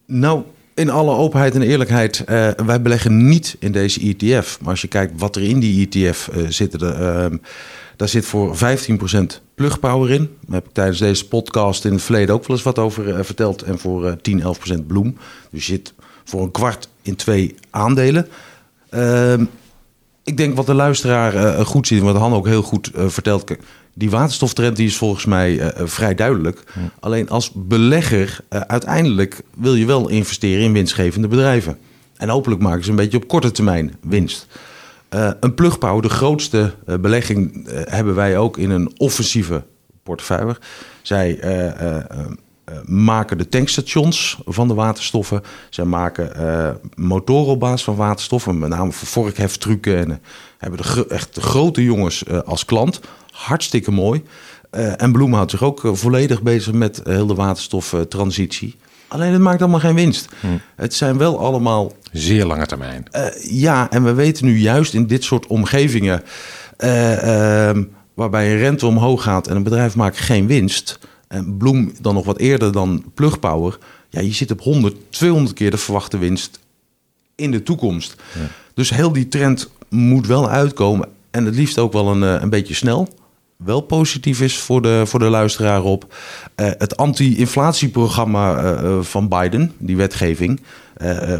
[0.07, 0.43] Nou,
[0.81, 4.59] in alle openheid en eerlijkheid, eh, wij beleggen niet in deze ETF.
[4.61, 7.37] Maar als je kijkt wat er in die ETF eh zit, er, ehm,
[7.97, 10.37] daar zit voor 15% plugpower in.
[10.47, 13.25] Daar heb ik tijdens deze podcast in het verleden ook wel eens wat over eh,
[13.25, 13.63] verteld.
[13.63, 15.17] En voor eh 10, 11% bloem.
[15.51, 18.29] Dus je zit voor een kwart in twee aandelen.
[18.91, 19.45] Ehm,
[20.25, 23.51] ik denk wat de luisteraar goed ziet, wat Han ook heel goed vertelt.
[23.95, 26.63] Die waterstoftrend die is volgens mij eh, eh, vrij duidelijk.
[27.01, 31.79] Alleen als belegger, eh, uiteindelijk wil je wel investeren in winstgevende bedrijven.
[32.17, 34.47] En hopelijk maken ze een beetje op korte termijn winst.
[35.15, 39.65] Uh, een plugpauw, de grootste belegging, hebben wij ook in een offensieve
[40.03, 40.57] portefeuille.
[41.03, 41.39] Zij
[42.85, 45.43] maken de tankstations van de waterstoffen.
[45.71, 49.97] Zij maken motoren op basis van waterstoffen, met name voor vorkheftrucken.
[49.97, 50.23] En
[50.59, 53.01] hebben de echt de grote jongens als klant.
[53.41, 54.23] Hartstikke mooi.
[54.97, 58.77] en Bloem houdt zich ook volledig bezig met heel de waterstoftransitie.
[59.11, 60.29] Alleen het maakt allemaal geen winst.
[60.41, 60.47] Hm.
[60.77, 61.93] Het zijn wel allemaal.
[62.13, 63.05] Zeer lange termijn.
[63.17, 66.23] Uh, ja, en we weten nu juist in dit soort omgevingen.
[66.79, 67.83] Uh, uh,
[68.15, 70.99] waarbij een rente omhoog gaat en een bedrijf maakt geen winst.
[71.29, 73.79] En Bloem dan nog wat eerder dan Plugpower.
[74.09, 76.59] Ja, je zit op 100, 200 keer de verwachte winst
[77.35, 78.15] in de toekomst.
[78.39, 78.49] Ja.
[78.75, 81.09] Dus heel die trend moet wel uitkomen.
[81.31, 83.09] En het liefst ook wel een, eh, een beetje snel
[83.65, 86.15] wel positief is voor de, voor de luisteraar op.
[86.57, 90.61] Uh, het anti-inflatieprogramma uh, van Biden, die wetgeving.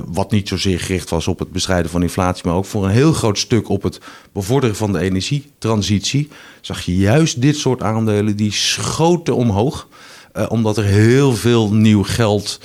[0.07, 3.13] Wat niet zozeer gericht was op het bestrijden van inflatie, maar ook voor een heel
[3.13, 4.01] groot stuk op het
[4.33, 6.29] bevorderen van de energietransitie.
[6.61, 9.89] Zag je juist dit soort aandelen die schoten omhoog.
[10.49, 12.61] omdat er heel veel nieuw geld,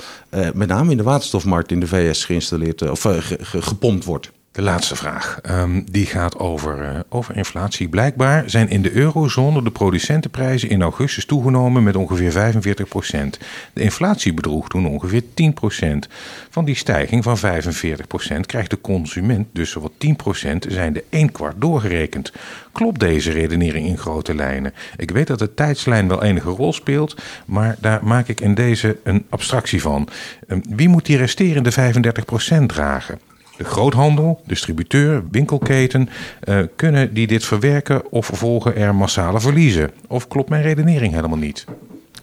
[0.54, 3.06] met name in de waterstofmarkt in de VS, geïnstalleerd of
[3.50, 4.30] gepompt wordt.
[4.56, 7.88] De laatste vraag, um, die gaat over, uh, over inflatie.
[7.88, 13.38] Blijkbaar zijn in de eurozone de producentenprijzen in augustus toegenomen met ongeveer 45 procent.
[13.72, 16.08] De inflatie bedroeg toen ongeveer 10 procent.
[16.50, 21.04] Van die stijging van 45 procent krijgt de consument dus zowat 10 procent zijn de
[21.08, 22.32] 1 kwart doorgerekend.
[22.72, 24.74] Klopt deze redenering in grote lijnen?
[24.96, 28.96] Ik weet dat de tijdslijn wel enige rol speelt, maar daar maak ik in deze
[29.02, 30.08] een abstractie van.
[30.48, 33.25] Um, wie moet die resterende 35 procent dragen?
[33.56, 36.08] De groothandel, distributeur, winkelketen,
[36.44, 39.90] uh, kunnen die dit verwerken of volgen er massale verliezen?
[40.06, 41.64] Of klopt mijn redenering helemaal niet?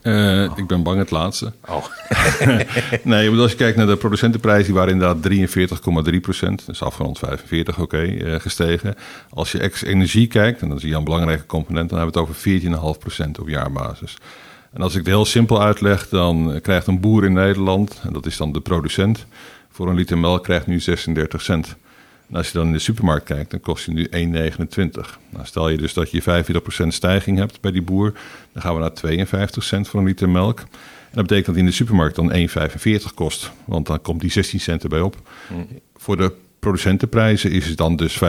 [0.04, 1.52] Uh, ik ben bang het laatste.
[1.70, 1.86] Oh.
[3.04, 5.30] nee, want als je kijkt naar de producentenprijs, die waren inderdaad
[6.14, 6.66] 43,3 procent.
[6.66, 8.96] Dus afgerond 45, oké, okay, uh, gestegen.
[9.30, 12.30] Als je ex-energie kijkt, en dan zie je een belangrijke component, dan hebben we het
[12.76, 14.18] over 14,5 procent op jaarbasis.
[14.74, 18.26] En als ik het heel simpel uitleg, dan krijgt een boer in Nederland, en dat
[18.26, 19.26] is dan de producent,
[19.74, 21.76] voor een liter melk krijgt nu 36 cent.
[22.30, 24.10] En als je dan in de supermarkt kijkt, dan kost hij nu 1,29.
[25.30, 26.22] Nou, stel je dus dat je
[26.84, 28.14] 45% stijging hebt bij die boer,
[28.52, 30.60] dan gaan we naar 52 cent voor een liter melk.
[30.60, 34.60] En dat betekent dat in de supermarkt dan 1,45 kost, want dan komt die 16
[34.60, 35.16] cent erbij op.
[35.50, 35.68] Mm.
[35.96, 38.20] Voor de producentenprijzen is het dan dus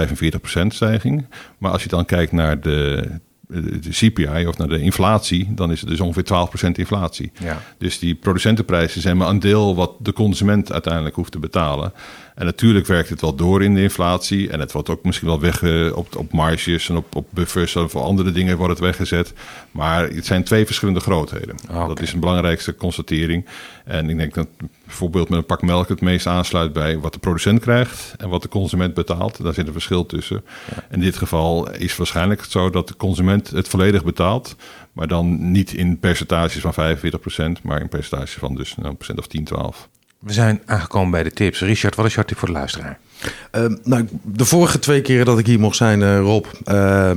[0.64, 1.26] 45% stijging.
[1.58, 3.10] Maar als je dan kijkt naar de
[3.48, 7.32] de CPI of naar de inflatie, dan is het dus ongeveer 12% inflatie.
[7.40, 7.62] Ja.
[7.78, 11.92] Dus die producentenprijzen zijn maar een deel wat de consument uiteindelijk hoeft te betalen.
[12.34, 14.50] En natuurlijk werkt het wel door in de inflatie.
[14.50, 15.62] En het wordt ook misschien wel weg
[15.92, 19.32] op, op marges en op, op buffers of andere dingen wordt het weggezet.
[19.70, 21.56] Maar het zijn twee verschillende grootheden.
[21.70, 21.86] Okay.
[21.86, 23.46] Dat is een belangrijkste constatering.
[23.84, 24.48] En ik denk dat
[24.84, 28.42] bijvoorbeeld met een pak melk het meest aansluit bij wat de producent krijgt en wat
[28.42, 29.42] de consument betaalt.
[29.42, 30.44] Daar zit een verschil tussen.
[30.74, 30.84] Ja.
[30.90, 34.56] In dit geval is het waarschijnlijk zo dat de consument het volledig betaalt.
[34.92, 36.96] Maar dan niet in percentages van
[37.58, 39.88] 45%, maar in percentages van dus een procent of 10, 12.
[40.24, 41.60] We zijn aangekomen bij de tips.
[41.60, 42.98] Richard, wat is jouw tip voor de luisteraar?
[43.52, 47.10] Uh, nou, de vorige twee keren dat ik hier mocht zijn, uh, Rob, uh,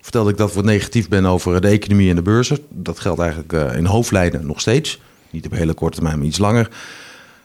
[0.00, 2.58] vertelde ik dat wat negatief ben over de economie en de beurzen.
[2.68, 5.00] Dat geldt eigenlijk uh, in hoofdlijnen nog steeds.
[5.30, 6.70] Niet op hele korte termijn, maar iets langer.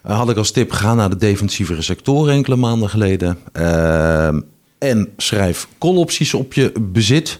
[0.07, 3.37] Uh, had ik als tip, ga naar de defensievere sectoren enkele maanden geleden.
[3.51, 4.41] Ehm,
[4.77, 7.39] en schrijf call-opties op je bezit.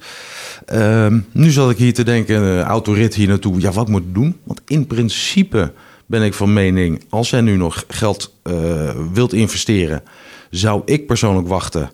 [0.65, 3.59] Ehm, nu zat ik hier te denken, autorit hier naartoe.
[3.59, 4.38] Ja, wat moet ik doen?
[4.43, 5.71] Want in principe
[6.14, 10.03] ben ik van mening, als jij nu nog geld uh, wilt investeren,
[10.49, 11.91] zou ik persoonlijk wachten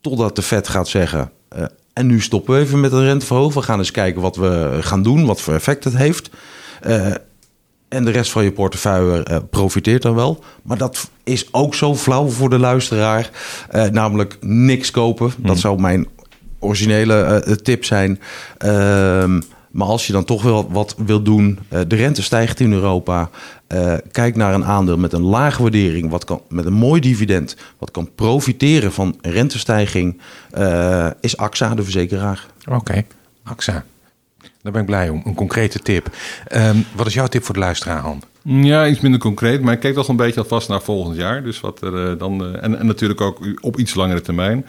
[0.00, 1.30] totdat de Fed gaat zeggen.
[1.56, 3.54] Uh, en nu stoppen we even met de renteverhoging.
[3.54, 6.30] We gaan eens kijken wat we gaan doen, wat voor effect het heeft.
[6.86, 7.06] Uh,
[7.88, 10.44] en de rest van je portefeuille profiteert dan wel.
[10.62, 13.30] Maar dat is ook zo flauw voor de luisteraar.
[13.90, 15.32] namelijk niks kopen.
[15.36, 15.56] Dat hmm.
[15.56, 16.08] zou mijn
[16.58, 18.20] originele tip zijn.
[19.76, 22.72] Ehm, maar als je dan toch wel wat wil doen, uh, de rente stijgt in
[22.72, 23.30] Europa.
[23.74, 27.56] Uh, kijk naar een aandeel met een lage waardering, wat kan, met een mooi dividend,
[27.78, 30.20] wat kan profiteren van rentestijging,
[30.58, 32.46] uh, is AXA de verzekeraar.
[32.66, 33.06] Oké, okay.
[33.44, 33.84] AXA.
[34.62, 35.22] Daar ben ik blij om.
[35.24, 36.10] Een concrete tip.
[36.52, 38.22] Um, wat is jouw tip voor de luisteraar, Han?
[38.42, 41.42] Ja, iets minder concreet, maar ik kijk toch een beetje alvast naar volgend jaar.
[41.42, 44.66] Dus wat er dan, en, en natuurlijk ook op iets langere termijn.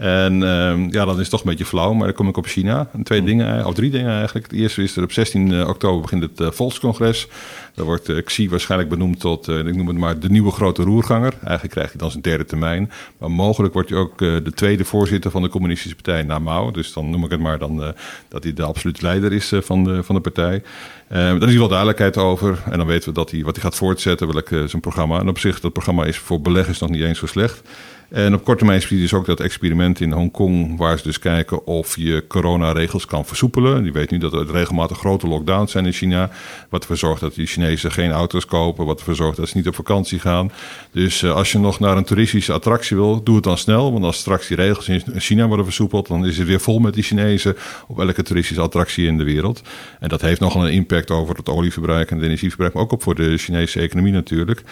[0.00, 2.88] En um, ja, dat is toch een beetje flauw, maar dan kom ik op China.
[2.92, 3.26] En twee mm.
[3.26, 4.50] dingen, of drie dingen eigenlijk.
[4.50, 7.28] Het eerste is er op 16 oktober begint het uh, Volkscongres.
[7.74, 11.34] Daar wordt uh, Xi waarschijnlijk benoemd tot, ik noem het maar, de nieuwe grote roerganger.
[11.42, 12.90] Eigenlijk krijgt hij dan zijn derde termijn.
[13.18, 16.70] Maar mogelijk wordt hij ook de tweede voorzitter van de Communistische Partij na Mao.
[16.70, 17.94] Dus dan noem ik het maar dan,
[18.28, 20.62] dat hij de absolute leider is van, de, van de partij.
[21.08, 22.62] daar is wel duidelijkheid over.
[22.70, 25.18] En dan weten we dat hij, wat hij gaat voortzetten, welk zijn programma.
[25.18, 27.62] En op zich, dat programma is voor beleggers nog niet eens zo slecht.
[28.10, 31.18] En op korte termijn zie je dus ook dat experiment in Hongkong, waar ze dus
[31.18, 33.84] kijken of je coronaregels kan versoepelen.
[33.84, 36.30] Je weet nu dat er regelmatig grote lockdowns zijn in China.
[36.68, 38.86] Wat ervoor zorgt dat die Chinezen geen auto's kopen.
[38.86, 40.52] Wat ervoor zorgt dat ze niet op vakantie gaan.
[40.90, 43.92] Dus uh, als je nog naar een toeristische attractie wil, doe het dan snel.
[43.92, 46.94] Want als straks die regels in China worden versoepeld, dan is het weer vol met
[46.94, 47.56] die Chinezen
[47.86, 49.62] op elke toeristische attractie in de wereld.
[50.00, 53.02] En dat heeft nogal een impact over het olieverbruik en het energieverbruik, maar ook op
[53.02, 54.62] voor de Chinese economie natuurlijk.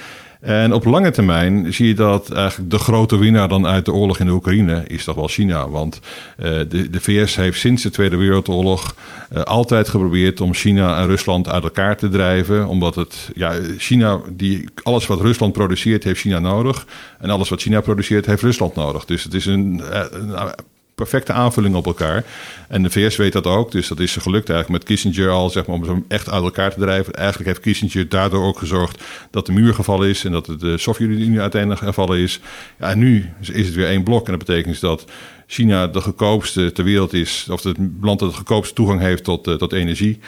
[0.41, 4.19] En op lange termijn zie je dat eigenlijk de grote winnaar dan uit de oorlog
[4.19, 5.69] in de Oekraïne is toch wel China.
[5.69, 6.01] Want
[6.39, 8.95] uh, de, VS heeft sinds de Tweede Wereldoorlog
[9.33, 12.67] uh, altijd geprobeerd om China en Rusland uit elkaar te drijven.
[12.67, 16.87] Omdat het, ja, China, die, alles wat Rusland produceert, heeft China nodig.
[17.19, 19.05] En alles wat China produceert, heeft Rusland nodig.
[19.05, 20.55] Dus het is een, eh, een
[20.99, 22.25] perfecte aanvulling op elkaar.
[22.69, 25.67] En de VS weet dat ook, dus dat is gelukt eigenlijk met Kissinger al, zeg
[25.67, 27.15] maar, om ze echt uit elkaar te drijven.
[27.15, 31.41] Eigenlijk heeft Kissinger daardoor ook gezorgd dat de muur gevallen is en dat de Sovjet-Unie
[31.41, 32.41] uiteindelijk gevallen is.
[32.79, 35.05] Ja, en nu is het weer één blok en dat betekent dus dat
[35.47, 39.49] China de goedkoopste ter wereld is, of het land dat de goedkoopste toegang heeft tot,
[39.49, 40.19] uh, tot energie.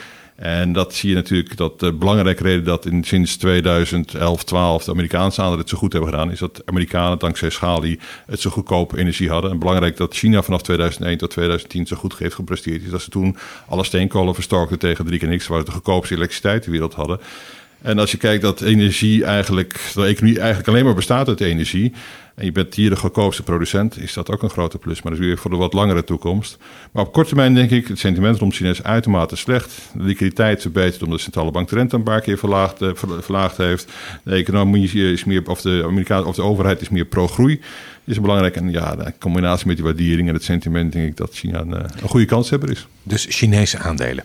[0.40, 4.90] En dat zie je natuurlijk, dat de belangrijke reden dat in, sinds 2011, 12 de
[4.90, 8.98] Amerikaanse aandelen het zo goed hebben gedaan, is dat Amerikanen dankzij Schali het zo goedkope
[8.98, 9.50] energie hadden.
[9.50, 13.10] En belangrijk dat China vanaf 2001 tot 2010 zo goed heeft gepresteerd is dat ze
[13.10, 13.36] toen
[13.68, 17.20] alle steenkolen verstokten tegen 3 keer niks, waar ze de goedkoopste elektriciteit ter wereld hadden.
[17.82, 21.92] En als je kijkt dat energie eigenlijk, de economie eigenlijk alleen maar bestaat uit energie.
[22.34, 25.02] En je bent hier de goedkoopste producent, is dat ook een grote plus.
[25.02, 26.58] Maar dat is weer voor de wat langere toekomst.
[26.92, 29.72] Maar op korte termijn denk ik, het sentiment rond China is uitermate slecht.
[29.94, 33.56] De liquiditeit verbetert omdat de centrale bank de rente een paar keer verlaagd, uh, verlaagd
[33.56, 33.92] heeft.
[34.24, 37.60] De economie is meer, of de, Amerikaanse, of de overheid is meer pro-groei.
[38.04, 38.56] Is belangrijk.
[38.56, 41.74] En ja, de combinatie met die waardering en het sentiment denk ik dat China een,
[41.74, 42.86] eh, een goede kanshebber is.
[43.02, 44.24] Dus Chinese aandelen.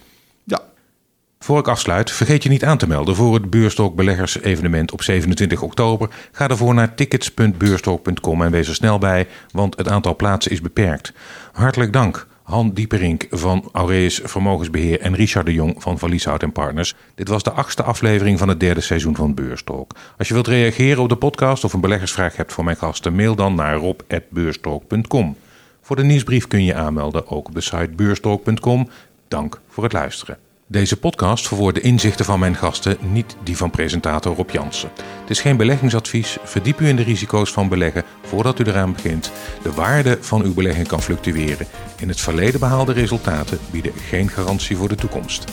[1.45, 5.61] Voor ik afsluit, vergeet je niet aan te melden voor het Beurstalk Beleggers-evenement op 27
[5.61, 6.09] oktober.
[6.31, 11.13] Ga ervoor naar tickets.beurstalk.com en wees er snel bij, want het aantal plaatsen is beperkt.
[11.51, 12.27] Hartelijk dank.
[12.43, 16.93] Han Dieperink van Aureus Vermogensbeheer en Richard de Jong van Verlieshout Partners.
[17.15, 19.95] Dit was de achtste aflevering van het derde seizoen van Beurstalk.
[20.17, 23.35] Als je wilt reageren op de podcast of een beleggersvraag hebt voor mijn gasten, mail
[23.35, 25.37] dan naar rob.beurstalk.com.
[25.81, 28.87] Voor de nieuwsbrief kun je aanmelden ook op de site.
[29.27, 30.44] Dank voor het luisteren.
[30.67, 34.89] Deze podcast verwoordt de inzichten van mijn gasten, niet die van presentator Rob Jansen.
[35.21, 36.37] Het is geen beleggingsadvies.
[36.43, 39.31] Verdiep u in de risico's van beleggen voordat u eraan begint.
[39.63, 41.67] De waarde van uw belegging kan fluctueren.
[41.99, 45.45] In het verleden behaalde resultaten bieden geen garantie voor de toekomst.